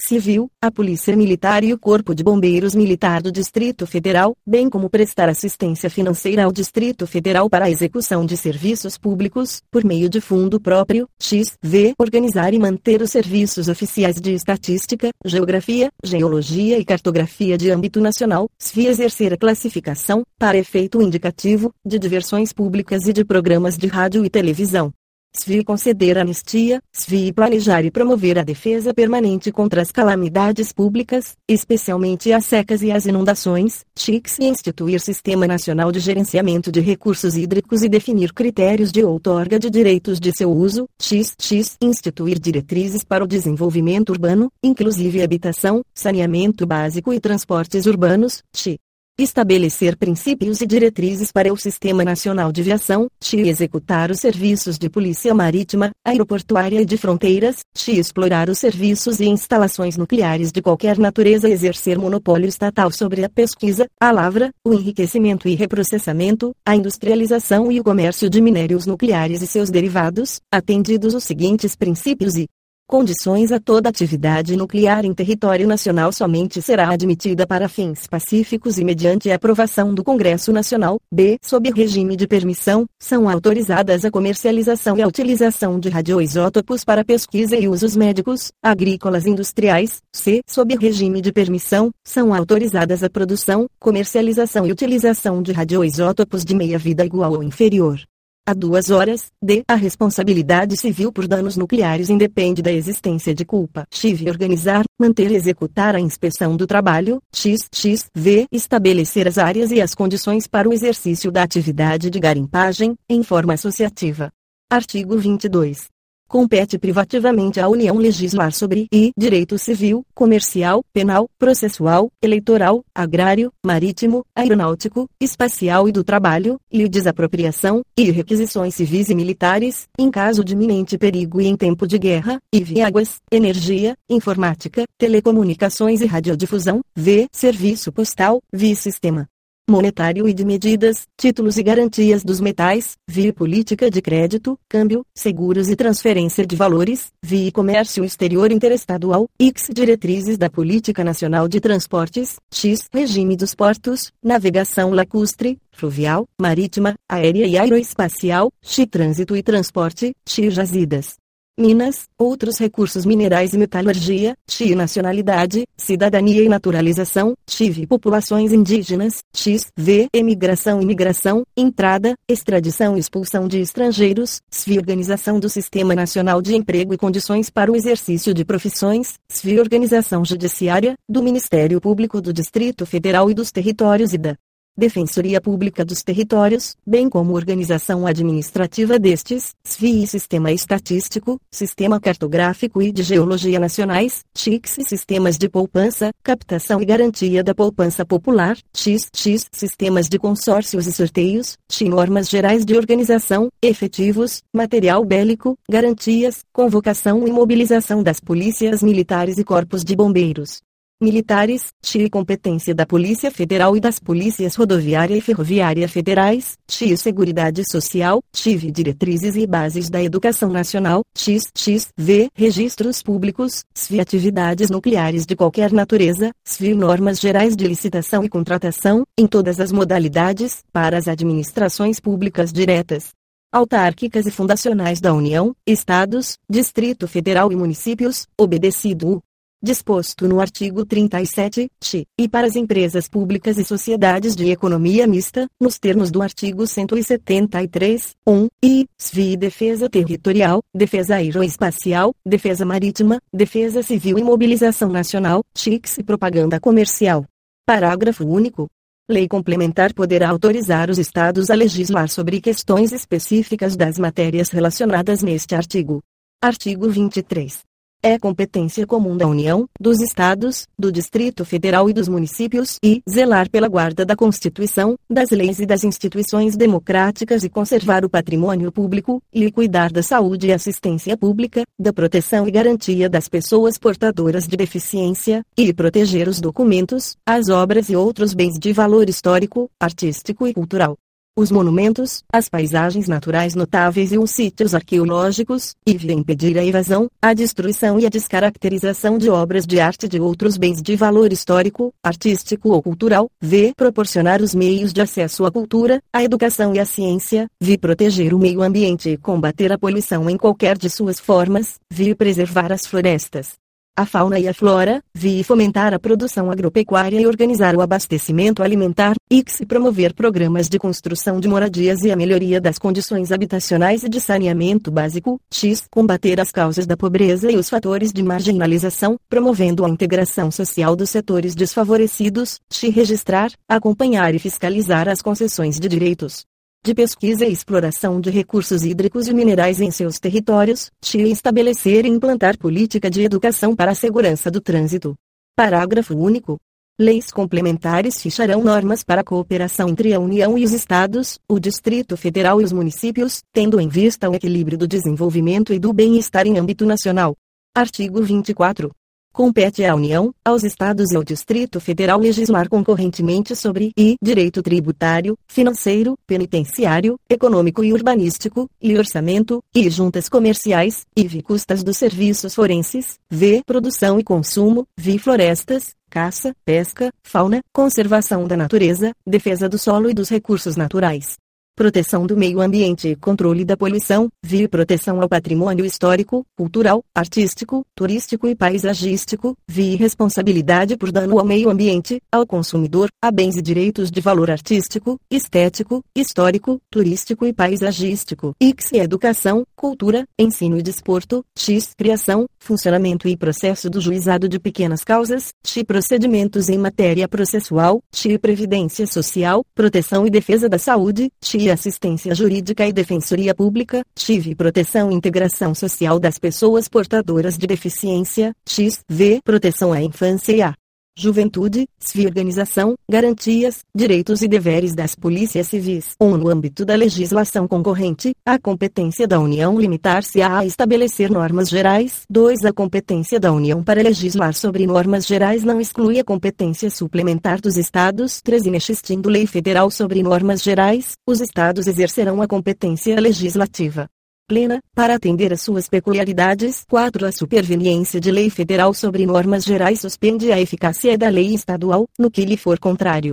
Civil, 0.07 0.49
a 0.61 0.71
Polícia 0.71 1.15
Militar 1.15 1.63
e 1.63 1.73
o 1.73 1.79
Corpo 1.79 2.13
de 2.13 2.23
Bombeiros 2.23 2.75
Militar 2.75 3.21
do 3.21 3.31
Distrito 3.31 3.85
Federal, 3.85 4.35
bem 4.45 4.69
como 4.69 4.89
prestar 4.89 5.29
assistência 5.29 5.89
financeira 5.89 6.43
ao 6.43 6.51
Distrito 6.51 7.05
Federal 7.05 7.49
para 7.49 7.65
a 7.65 7.69
execução 7.69 8.25
de 8.25 8.35
serviços 8.35 8.97
públicos, 8.97 9.61
por 9.71 9.83
meio 9.83 10.09
de 10.09 10.19
fundo 10.19 10.59
próprio, 10.59 11.07
x, 11.19 11.53
v, 11.61 11.93
organizar 11.97 12.53
e 12.53 12.59
manter 12.59 13.01
os 13.01 13.11
serviços 13.11 13.67
oficiais 13.67 14.15
de 14.19 14.33
estatística, 14.33 15.09
geografia, 15.25 15.89
geologia 16.03 16.77
e 16.77 16.85
cartografia 16.85 17.57
de 17.57 17.69
âmbito 17.69 18.01
nacional, 18.01 18.49
SFI 18.59 18.87
exercer 18.87 19.33
a 19.33 19.37
classificação, 19.37 20.23
para 20.39 20.57
efeito 20.57 21.01
indicativo, 21.01 21.71
de 21.85 21.99
diversões 21.99 22.51
públicas 22.53 23.05
e 23.07 23.13
de 23.13 23.23
programas 23.23 23.77
de 23.77 23.87
rádio 23.87 24.25
e 24.25 24.29
televisão. 24.29 24.91
SVI 25.33 25.63
conceder 25.63 26.17
anistia, 26.17 26.81
SVI 26.93 27.31
planejar 27.31 27.85
e 27.85 27.91
promover 27.91 28.37
a 28.37 28.43
defesa 28.43 28.93
permanente 28.93 29.49
contra 29.49 29.81
as 29.81 29.89
calamidades 29.89 30.73
públicas, 30.73 31.37
especialmente 31.47 32.33
as 32.33 32.45
secas 32.45 32.81
e 32.81 32.91
as 32.91 33.05
inundações, 33.05 33.85
TICS 33.95 34.39
e 34.39 34.45
instituir 34.45 34.99
Sistema 34.99 35.47
Nacional 35.47 35.89
de 35.89 35.99
Gerenciamento 35.99 36.69
de 36.69 36.81
Recursos 36.81 37.37
Hídricos 37.37 37.81
e 37.81 37.87
definir 37.87 38.33
critérios 38.33 38.91
de 38.91 39.03
outorga 39.05 39.57
de 39.57 39.69
direitos 39.69 40.19
de 40.19 40.35
seu 40.35 40.51
uso, 40.51 40.85
XX, 41.01 41.77
instituir 41.81 42.37
diretrizes 42.37 43.03
para 43.03 43.23
o 43.23 43.27
desenvolvimento 43.27 44.09
urbano, 44.09 44.51
inclusive 44.61 45.23
habitação, 45.23 45.81
saneamento 45.93 46.67
básico 46.67 47.13
e 47.13 47.19
transportes 47.21 47.85
urbanos, 47.85 48.43
TI 48.51 48.77
estabelecer 49.19 49.97
princípios 49.97 50.61
e 50.61 50.65
diretrizes 50.65 51.31
para 51.31 51.51
o 51.51 51.57
Sistema 51.57 52.03
Nacional 52.03 52.51
de 52.51 52.63
Viação, 52.63 53.07
e 53.33 53.49
executar 53.49 54.11
os 54.11 54.19
serviços 54.19 54.77
de 54.77 54.89
polícia 54.89 55.33
marítima, 55.33 55.91
aeroportuária 56.05 56.81
e 56.81 56.85
de 56.85 56.97
fronteiras, 56.97 57.57
e 57.87 57.99
explorar 57.99 58.49
os 58.49 58.59
serviços 58.59 59.19
e 59.19 59.25
instalações 59.25 59.97
nucleares 59.97 60.51
de 60.51 60.61
qualquer 60.61 60.97
natureza 60.97 61.49
exercer 61.49 61.97
monopólio 61.97 62.47
estatal 62.47 62.91
sobre 62.91 63.23
a 63.23 63.29
pesquisa, 63.29 63.87
a 63.99 64.11
lavra, 64.11 64.51
o 64.65 64.73
enriquecimento 64.73 65.47
e 65.47 65.55
reprocessamento, 65.55 66.51
a 66.65 66.75
industrialização 66.75 67.71
e 67.71 67.79
o 67.79 67.83
comércio 67.83 68.29
de 68.29 68.41
minérios 68.41 68.85
nucleares 68.85 69.41
e 69.41 69.47
seus 69.47 69.69
derivados, 69.69 70.39
atendidos 70.51 71.13
os 71.13 71.23
seguintes 71.23 71.75
princípios 71.75 72.35
e 72.35 72.47
condições 72.91 73.53
a 73.53 73.59
toda 73.59 73.87
atividade 73.87 74.57
nuclear 74.57 75.05
em 75.05 75.13
território 75.13 75.65
nacional 75.65 76.11
somente 76.11 76.61
será 76.61 76.89
admitida 76.89 77.47
para 77.47 77.69
fins 77.69 78.05
pacíficos 78.05 78.77
e 78.77 78.83
mediante 78.83 79.31
aprovação 79.31 79.93
do 79.93 80.03
Congresso 80.03 80.51
Nacional. 80.51 80.99
B. 81.09 81.37
Sob 81.41 81.71
regime 81.71 82.17
de 82.17 82.27
permissão, 82.27 82.85
são 82.99 83.29
autorizadas 83.29 84.03
a 84.03 84.11
comercialização 84.11 84.97
e 84.97 85.01
a 85.01 85.07
utilização 85.07 85.79
de 85.79 85.87
radioisótopos 85.87 86.83
para 86.83 87.05
pesquisa 87.05 87.55
e 87.55 87.69
usos 87.69 87.95
médicos, 87.95 88.51
agrícolas 88.61 89.25
e 89.25 89.29
industriais. 89.29 90.01
C. 90.11 90.41
Sob 90.45 90.75
regime 90.75 91.21
de 91.21 91.31
permissão, 91.31 91.91
são 92.03 92.33
autorizadas 92.33 93.05
a 93.05 93.09
produção, 93.09 93.67
comercialização 93.79 94.67
e 94.67 94.71
utilização 94.73 95.41
de 95.41 95.53
radioisótopos 95.53 96.43
de 96.43 96.53
meia-vida 96.53 97.05
igual 97.05 97.31
ou 97.31 97.41
inferior 97.41 98.01
a 98.45 98.53
duas 98.53 98.89
horas, 98.89 99.27
d. 99.41 99.63
A 99.67 99.75
responsabilidade 99.75 100.75
civil 100.75 101.11
por 101.11 101.27
danos 101.27 101.55
nucleares 101.55 102.09
independe 102.09 102.61
da 102.61 102.71
existência 102.71 103.33
de 103.33 103.45
culpa. 103.45 103.85
XV 103.91 104.29
organizar, 104.29 104.83
manter 104.99 105.31
e 105.31 105.35
executar 105.35 105.95
a 105.95 105.99
inspeção 105.99 106.57
do 106.57 106.65
trabalho. 106.65 107.19
X, 107.33 107.67
X, 107.73 108.05
V. 108.15 108.45
Estabelecer 108.51 109.27
as 109.27 109.37
áreas 109.37 109.71
e 109.71 109.79
as 109.79 109.93
condições 109.93 110.47
para 110.47 110.67
o 110.67 110.73
exercício 110.73 111.31
da 111.31 111.43
atividade 111.43 112.09
de 112.09 112.19
garimpagem, 112.19 112.95
em 113.09 113.23
forma 113.23 113.53
associativa. 113.53 114.31
Artigo 114.69 115.17
22 115.17 115.89
compete 116.31 116.79
privativamente 116.79 117.59
à 117.59 117.67
União 117.67 117.97
legislar 117.97 118.53
sobre 118.53 118.87
I 118.89 119.11
direito 119.17 119.57
civil, 119.57 120.05
comercial, 120.15 120.81
penal, 120.93 121.29
processual, 121.37 122.09
eleitoral, 122.21 122.85
agrário, 122.95 123.51
marítimo, 123.65 124.23
aeronáutico, 124.33 125.09
espacial 125.19 125.89
e 125.89 125.91
do 125.91 126.05
trabalho, 126.05 126.57
e 126.71 126.87
desapropriação, 126.87 127.81
e 127.97 128.09
requisições 128.11 128.75
civis 128.75 129.09
e 129.09 129.15
militares, 129.15 129.89
em 129.99 130.09
caso 130.09 130.41
de 130.41 130.53
iminente 130.53 130.97
perigo 130.97 131.41
e 131.41 131.47
em 131.47 131.57
tempo 131.57 131.85
de 131.85 131.99
guerra, 131.99 132.39
e 132.53 132.63
viáguas, 132.63 133.19
energia, 133.29 133.97
informática, 134.09 134.85
telecomunicações 134.97 135.99
e 135.99 136.05
radiodifusão, 136.05 136.79
v. 136.95 137.27
serviço 137.33 137.91
postal, 137.91 138.41
vi 138.53 138.73
sistema 138.73 139.27
monetário 139.69 140.27
e 140.27 140.33
de 140.33 140.43
medidas, 140.43 141.07
títulos 141.17 141.57
e 141.57 141.63
garantias 141.63 142.23
dos 142.23 142.41
metais, 142.41 142.97
via 143.07 143.31
política 143.31 143.89
de 143.89 144.01
crédito, 144.01 144.59
câmbio, 144.67 145.05
seguros 145.15 145.69
e 145.69 145.75
transferência 145.75 146.45
de 146.45 146.55
valores, 146.55 147.11
via 147.23 147.51
comércio 147.51 148.03
exterior 148.03 148.51
interestadual, 148.51 149.27
x 149.39 149.69
diretrizes 149.73 150.37
da 150.37 150.49
política 150.49 151.03
nacional 151.03 151.47
de 151.47 151.59
transportes, 151.59 152.35
x 152.53 152.87
regime 152.91 153.37
dos 153.37 153.55
portos, 153.55 154.11
navegação 154.23 154.91
lacustre, 154.91 155.57
fluvial, 155.71 156.27
marítima, 156.39 156.95
aérea 157.07 157.45
e 157.45 157.57
aeroespacial, 157.57 158.51
x 158.61 158.85
trânsito 158.89 159.35
e 159.35 159.43
transporte, 159.43 160.13
x 160.25 160.53
jazidas 160.53 161.20
minas, 161.61 162.07
outros 162.17 162.57
recursos 162.57 163.05
minerais 163.05 163.53
e 163.53 163.57
metalurgia, 163.57 164.35
TI 164.47 164.75
nacionalidade, 164.75 165.65
cidadania 165.77 166.43
e 166.43 166.49
naturalização, 166.49 167.35
TIV 167.45 167.87
populações 167.87 168.51
indígenas, 168.51 169.19
X, 169.33 169.71
V, 169.77 170.07
emigração 170.13 170.81
e 170.81 170.85
migração, 170.85 171.43
entrada, 171.55 172.15
extradição 172.27 172.97
e 172.97 172.99
expulsão 172.99 173.47
de 173.47 173.59
estrangeiros, 173.59 174.41
SVI 174.51 174.79
organização 174.79 175.39
do 175.39 175.49
Sistema 175.49 175.93
Nacional 175.93 176.41
de 176.41 176.55
Emprego 176.55 176.93
e 176.93 176.97
condições 176.97 177.49
para 177.49 177.71
o 177.71 177.75
exercício 177.75 178.33
de 178.33 178.43
profissões, 178.43 179.15
SVI 179.31 179.59
organização 179.59 180.25
judiciária, 180.25 180.95
do 181.07 181.21
Ministério 181.21 181.79
Público 181.79 182.21
do 182.21 182.33
Distrito 182.33 182.85
Federal 182.85 183.29
e 183.29 183.33
dos 183.33 183.51
Territórios 183.51 184.13
e 184.13 184.17
da 184.17 184.35
Defensoria 184.77 185.41
Pública 185.41 185.83
dos 185.83 186.01
Territórios, 186.01 186.77
bem 186.87 187.09
como 187.09 187.33
organização 187.33 188.07
administrativa 188.07 188.97
destes, 188.97 189.53
SFI 189.63 190.03
e 190.03 190.07
Sistema 190.07 190.51
Estatístico, 190.51 191.39
Sistema 191.51 191.99
Cartográfico 191.99 192.81
e 192.81 192.91
de 192.91 193.03
Geologia 193.03 193.59
Nacionais, 193.59 194.23
TICS 194.33 194.77
e 194.77 194.83
Sistemas 194.83 195.37
de 195.37 195.49
Poupança, 195.49 196.11
Captação 196.23 196.81
e 196.81 196.85
Garantia 196.85 197.43
da 197.43 197.53
Poupança 197.53 198.05
Popular, 198.05 198.57
XX, 198.73 199.45
Sistemas 199.51 200.07
de 200.07 200.17
Consórcios 200.17 200.87
e 200.87 200.93
Sorteios, 200.93 201.57
TI 201.67 201.89
Normas 201.89 202.29
Gerais 202.29 202.65
de 202.65 202.75
Organização, 202.75 203.49
Efetivos, 203.61 204.41
Material 204.53 205.03
Bélico, 205.03 205.57
Garantias, 205.69 206.45
Convocação 206.53 207.27
e 207.27 207.31
Mobilização 207.31 208.01
das 208.01 208.21
Polícias 208.21 208.81
Militares 208.81 209.37
e 209.37 209.43
Corpos 209.43 209.83
de 209.83 209.95
Bombeiros 209.95 210.61
militares, 211.01 211.73
TI 211.81 212.09
competência 212.09 212.75
da 212.75 212.85
Polícia 212.85 213.31
Federal 213.31 213.75
e 213.75 213.79
das 213.79 213.99
Polícias 213.99 214.55
Rodoviária 214.55 215.15
e 215.15 215.21
Ferroviária 215.21 215.89
Federais, 215.89 216.57
TI 216.67 216.95
Seguridade 216.95 217.63
Social, 217.69 218.21
TIV 218.31 218.71
Diretrizes 218.71 219.35
e 219.35 219.47
Bases 219.47 219.89
da 219.89 220.01
Educação 220.01 220.49
Nacional, 220.49 221.01
X, 221.17 221.43
X, 221.57 221.89
V 221.97 222.29
Registros 222.35 223.01
Públicos, 223.01 223.63
SVI 223.75 223.99
Atividades 223.99 224.69
Nucleares 224.69 225.25
de 225.25 225.35
qualquer 225.35 225.71
natureza, 225.71 226.31
SVI 226.45 226.75
Normas 226.75 227.19
Gerais 227.19 227.55
de 227.55 227.67
Licitação 227.67 228.23
e 228.23 228.29
Contratação, 228.29 229.03
em 229.17 229.25
todas 229.25 229.59
as 229.59 229.71
modalidades, 229.71 230.59
para 230.71 230.97
as 230.97 231.07
administrações 231.07 231.99
públicas 231.99 232.53
diretas, 232.53 233.09
autárquicas 233.51 234.25
e 234.25 234.31
fundacionais 234.31 235.01
da 235.01 235.13
União, 235.13 235.53
Estados, 235.67 236.37
Distrito 236.49 237.07
Federal 237.07 237.51
e 237.51 237.55
Municípios, 237.55 238.27
obedecido 238.37 239.15
o 239.15 239.21
disposto 239.61 240.27
no 240.27 240.41
artigo 240.41 240.85
37, 240.85 241.69
t, 241.79 242.05
e 242.17 242.27
para 242.27 242.47
as 242.47 242.55
empresas 242.55 243.07
públicas 243.07 243.57
e 243.57 243.63
sociedades 243.63 244.35
de 244.35 244.49
economia 244.49 245.05
mista, 245.05 245.47
nos 245.59 245.77
termos 245.77 246.09
do 246.09 246.21
artigo 246.21 246.65
173, 246.65 248.15
1, 248.25 248.47
e, 248.63 248.85
SVI 248.97 249.37
Defesa 249.37 249.89
Territorial, 249.89 250.61
Defesa 250.73 251.15
Aeroespacial, 251.15 252.13
Defesa 252.25 252.65
Marítima, 252.65 253.19
Defesa 253.31 253.83
Civil 253.83 254.17
e 254.17 254.23
Mobilização 254.23 254.89
Nacional, 254.89 255.43
TICS 255.53 255.99
e 255.99 256.03
Propaganda 256.03 256.59
Comercial. 256.59 257.25
Parágrafo 257.65 258.25
único. 258.25 258.67
Lei 259.09 259.27
complementar 259.27 259.93
poderá 259.93 260.29
autorizar 260.29 260.89
os 260.89 260.97
Estados 260.97 261.49
a 261.49 261.55
legislar 261.55 262.09
sobre 262.09 262.41
questões 262.41 262.91
específicas 262.91 263.75
das 263.75 263.99
matérias 263.99 264.49
relacionadas 264.49 265.21
neste 265.21 265.53
artigo. 265.53 266.01
Artigo 266.41 266.89
23 266.89 267.70
é 268.03 268.17
competência 268.17 268.85
comum 268.87 269.15
da 269.15 269.27
União, 269.27 269.67
dos 269.79 270.01
Estados, 270.01 270.67
do 270.77 270.91
Distrito 270.91 271.45
Federal 271.45 271.89
e 271.89 271.93
dos 271.93 272.07
municípios 272.07 272.77
e 272.83 273.01
zelar 273.09 273.49
pela 273.49 273.67
guarda 273.67 274.05
da 274.05 274.15
Constituição, 274.15 274.95
das 275.09 275.29
leis 275.29 275.59
e 275.59 275.65
das 275.65 275.83
instituições 275.83 276.55
democráticas 276.57 277.43
e 277.43 277.49
conservar 277.49 278.03
o 278.03 278.09
patrimônio 278.09 278.71
público, 278.71 279.21
e 279.33 279.51
cuidar 279.51 279.91
da 279.91 280.01
saúde 280.01 280.47
e 280.47 280.53
assistência 280.53 281.15
pública, 281.15 281.63
da 281.79 281.93
proteção 281.93 282.47
e 282.47 282.51
garantia 282.51 283.09
das 283.09 283.27
pessoas 283.27 283.77
portadoras 283.77 284.47
de 284.47 284.57
deficiência, 284.57 285.43
e 285.57 285.73
proteger 285.73 286.27
os 286.27 286.39
documentos, 286.39 287.15
as 287.25 287.49
obras 287.49 287.89
e 287.89 287.95
outros 287.95 288.33
bens 288.33 288.57
de 288.59 288.73
valor 288.73 289.09
histórico, 289.09 289.69
artístico 289.79 290.47
e 290.47 290.53
cultural 290.53 290.97
os 291.41 291.51
monumentos, 291.51 292.23
as 292.31 292.47
paisagens 292.47 293.07
naturais 293.07 293.55
notáveis 293.55 294.11
e 294.11 294.17
os 294.17 294.31
sítios 294.31 294.75
arqueológicos, 294.75 295.75
e 295.85 295.97
via 295.97 296.13
impedir 296.13 296.57
a 296.57 296.63
evasão, 296.63 297.09
a 297.21 297.33
destruição 297.33 297.99
e 297.99 298.05
a 298.05 298.09
descaracterização 298.09 299.17
de 299.17 299.29
obras 299.29 299.65
de 299.65 299.79
arte 299.79 300.07
de 300.07 300.19
outros 300.19 300.55
bens 300.55 300.81
de 300.81 300.95
valor 300.95 301.33
histórico, 301.33 301.91
artístico 302.03 302.69
ou 302.69 302.81
cultural, 302.81 303.29
v. 303.41 303.73
proporcionar 303.75 304.41
os 304.41 304.53
meios 304.53 304.93
de 304.93 305.01
acesso 305.01 305.45
à 305.45 305.51
cultura, 305.51 306.01
à 306.13 306.23
educação 306.23 306.73
e 306.75 306.79
à 306.79 306.85
ciência, 306.85 307.47
v. 307.59 307.77
proteger 307.77 308.33
o 308.33 308.39
meio 308.39 308.61
ambiente 308.61 309.09
e 309.09 309.17
combater 309.17 309.71
a 309.71 309.77
poluição 309.77 310.29
em 310.29 310.37
qualquer 310.37 310.77
de 310.77 310.89
suas 310.89 311.19
formas, 311.19 311.75
v. 311.89 312.13
preservar 312.15 312.71
as 312.71 312.85
florestas, 312.85 313.53
a 313.95 314.05
fauna 314.05 314.39
e 314.39 314.47
a 314.47 314.53
flora, 314.53 315.03
vi 315.13 315.43
fomentar 315.43 315.93
a 315.93 315.99
produção 315.99 316.49
agropecuária 316.49 317.19
e 317.19 317.27
organizar 317.27 317.75
o 317.75 317.81
abastecimento 317.81 318.63
alimentar, 318.63 319.15
x 319.29 319.61
promover 319.67 320.13
programas 320.13 320.69
de 320.69 320.79
construção 320.79 321.39
de 321.39 321.47
moradias 321.47 322.01
e 322.03 322.11
a 322.11 322.15
melhoria 322.15 322.61
das 322.61 322.79
condições 322.79 323.31
habitacionais 323.31 324.03
e 324.03 324.09
de 324.09 324.19
saneamento 324.19 324.89
básico, 324.89 325.39
x 325.51 325.85
combater 325.91 326.39
as 326.39 326.51
causas 326.51 326.87
da 326.87 326.95
pobreza 326.95 327.51
e 327.51 327.57
os 327.57 327.69
fatores 327.69 328.11
de 328.11 328.23
marginalização, 328.23 329.17
promovendo 329.29 329.85
a 329.85 329.89
integração 329.89 330.49
social 330.49 330.95
dos 330.95 331.09
setores 331.09 331.53
desfavorecidos, 331.53 332.59
x 332.71 332.93
registrar, 332.93 333.51
acompanhar 333.69 334.33
e 334.33 334.39
fiscalizar 334.39 335.07
as 335.07 335.21
concessões 335.21 335.79
de 335.79 335.87
direitos, 335.87 336.45
de 336.83 336.95
pesquisa 336.95 337.45
e 337.45 337.53
exploração 337.53 338.19
de 338.19 338.31
recursos 338.31 338.83
hídricos 338.83 339.27
e 339.27 339.33
minerais 339.33 339.79
em 339.79 339.91
seus 339.91 340.19
territórios, 340.19 340.89
TIE 340.99 341.31
estabelecer 341.31 342.05
e 342.05 342.09
implantar 342.09 342.57
política 342.57 343.07
de 343.07 343.21
educação 343.21 343.75
para 343.75 343.91
a 343.91 343.95
segurança 343.95 344.49
do 344.49 344.59
trânsito. 344.59 345.15
Parágrafo 345.55 346.15
único. 346.15 346.57
Leis 346.99 347.31
complementares 347.31 348.19
ficharão 348.19 348.63
normas 348.63 349.03
para 349.03 349.21
a 349.21 349.23
cooperação 349.23 349.89
entre 349.89 350.11
a 350.11 350.19
União 350.19 350.57
e 350.57 350.63
os 350.63 350.73
Estados, 350.73 351.39
o 351.47 351.59
Distrito 351.59 352.17
Federal 352.17 352.59
e 352.59 352.63
os 352.63 352.71
municípios, 352.71 353.43
tendo 353.53 353.79
em 353.79 353.87
vista 353.87 354.27
o 354.27 354.33
equilíbrio 354.33 354.77
do 354.77 354.87
desenvolvimento 354.87 355.73
e 355.73 355.79
do 355.79 355.93
bem-estar 355.93 356.47
em 356.47 356.57
âmbito 356.57 356.85
nacional. 356.85 357.35
Artigo 357.75 358.23
24. 358.23 358.91
Compete 359.33 359.85
à 359.85 359.95
União, 359.95 360.33
aos 360.43 360.61
Estados 360.61 361.11
e 361.11 361.15
ao 361.15 361.23
Distrito 361.23 361.79
Federal 361.79 362.19
legislar 362.19 362.67
concorrentemente 362.67 363.55
sobre 363.55 363.93
I 363.97 364.17
direito 364.21 364.61
tributário, 364.61 365.37
financeiro, 365.47 366.17
penitenciário, 366.27 367.17
econômico 367.29 367.81
e 367.81 367.93
urbanístico, 367.93 368.69
e 368.81 368.97
orçamento, 368.97 369.63
e 369.73 369.89
juntas 369.89 370.27
comerciais, 370.27 371.05
IV 371.15 371.43
custas 371.43 371.81
dos 371.81 371.95
serviços 371.95 372.53
forenses, 372.53 373.15
V 373.29 373.61
produção 373.65 374.19
e 374.19 374.23
consumo, 374.23 374.85
V 374.97 375.17
florestas, 375.17 375.95
caça, 376.09 376.53
pesca, 376.65 377.09
fauna, 377.23 377.61
conservação 377.71 378.45
da 378.45 378.57
natureza, 378.57 379.13
defesa 379.25 379.69
do 379.69 379.79
solo 379.79 380.09
e 380.09 380.13
dos 380.13 380.27
recursos 380.27 380.75
naturais 380.75 381.37
proteção 381.75 382.27
do 382.27 382.37
meio 382.37 382.61
ambiente 382.61 383.09
e 383.09 383.15
controle 383.15 383.65
da 383.65 383.77
poluição, 383.77 384.29
via 384.43 384.67
proteção 384.67 385.21
ao 385.21 385.29
patrimônio 385.29 385.85
histórico, 385.85 386.45
cultural, 386.55 387.03
artístico, 387.15 387.83
turístico 387.95 388.47
e 388.47 388.55
paisagístico, 388.55 389.55
via 389.67 389.97
responsabilidade 389.97 390.97
por 390.97 391.11
dano 391.11 391.39
ao 391.39 391.45
meio 391.45 391.69
ambiente, 391.69 392.21
ao 392.31 392.45
consumidor, 392.45 393.09
a 393.21 393.31
bens 393.31 393.55
e 393.55 393.61
direitos 393.61 394.11
de 394.11 394.21
valor 394.21 394.51
artístico, 394.51 395.19
estético, 395.29 396.03
histórico, 396.15 396.79
turístico 396.89 397.45
e 397.45 397.53
paisagístico, 397.53 398.53
x 398.61 398.91
educação, 398.93 399.65
cultura, 399.75 400.25
ensino 400.37 400.77
e 400.77 400.81
desporto, 400.81 401.43
x 401.57 401.93
criação, 401.97 402.45
funcionamento 402.59 403.27
e 403.27 403.35
processo 403.35 403.89
do 403.89 403.99
juizado 403.99 404.47
de 404.47 404.59
pequenas 404.59 405.03
causas, 405.03 405.49
x 405.65 405.83
procedimentos 405.83 406.69
em 406.69 406.77
matéria 406.77 407.27
processual, 407.27 408.01
x 408.13 408.37
previdência 408.37 409.07
social, 409.07 409.63
proteção 409.73 410.27
e 410.27 410.29
defesa 410.29 410.69
da 410.69 410.77
saúde, 410.77 411.29
x 411.43 411.70
assistência 411.71 412.35
jurídica 412.35 412.85
e 412.87 412.93
defensoria 412.93 413.55
pública, 413.55 414.03
XV 414.17 414.55
proteção 414.55 415.11
e 415.11 415.15
integração 415.15 415.73
social 415.73 416.19
das 416.19 416.37
pessoas 416.37 416.87
portadoras 416.87 417.57
de 417.57 417.65
deficiência, 417.65 418.53
XV 418.67 419.41
proteção 419.43 419.93
à 419.93 420.01
infância 420.01 420.53
e 420.53 420.61
à 420.61 420.73
Juventude, 421.17 421.87
SFI 421.99 422.25
Organização, 422.25 422.95
Garantias, 423.09 423.79
Direitos 423.93 424.41
e 424.41 424.47
Deveres 424.47 424.95
das 424.95 425.13
Polícias 425.13 425.67
Civis. 425.67 426.15
1. 426.19 426.37
No 426.37 426.49
âmbito 426.49 426.85
da 426.85 426.95
legislação 426.95 427.67
concorrente, 427.67 428.33
a 428.45 428.57
competência 428.57 429.27
da 429.27 429.39
União 429.39 429.79
limitar-se 429.79 430.41
a 430.41 430.65
estabelecer 430.65 431.29
normas 431.29 431.69
gerais. 431.69 432.21
2. 432.29 432.65
A 432.65 432.73
competência 432.73 433.39
da 433.39 433.51
União 433.51 433.83
para 433.83 434.01
legislar 434.01 434.53
sobre 434.53 434.87
normas 434.87 435.27
gerais 435.27 435.63
não 435.63 435.81
exclui 435.81 436.19
a 436.19 436.23
competência 436.23 436.89
suplementar 436.89 437.59
dos 437.59 437.75
Estados. 437.75 438.41
3. 438.41 438.67
Inexistindo 438.67 439.29
lei 439.29 439.45
federal 439.45 439.91
sobre 439.91 440.23
normas 440.23 440.63
gerais, 440.63 441.13
os 441.27 441.41
Estados 441.41 441.87
exercerão 441.87 442.41
a 442.41 442.47
competência 442.47 443.19
legislativa 443.19 444.09
plena, 444.51 444.81
para 444.93 445.15
atender 445.15 445.53
às 445.53 445.61
suas 445.61 445.87
peculiaridades. 445.87 446.83
4. 446.89 447.25
A 447.25 447.31
superveniência 447.31 448.19
de 448.19 448.29
lei 448.29 448.49
federal 448.49 448.93
sobre 448.93 449.25
normas 449.25 449.63
gerais 449.63 450.01
suspende 450.01 450.51
a 450.51 450.59
eficácia 450.59 451.17
da 451.17 451.29
lei 451.29 451.53
estadual, 451.53 452.05
no 452.19 452.29
que 452.29 452.43
lhe 452.43 452.57
for 452.57 452.77
contrário. 452.77 453.29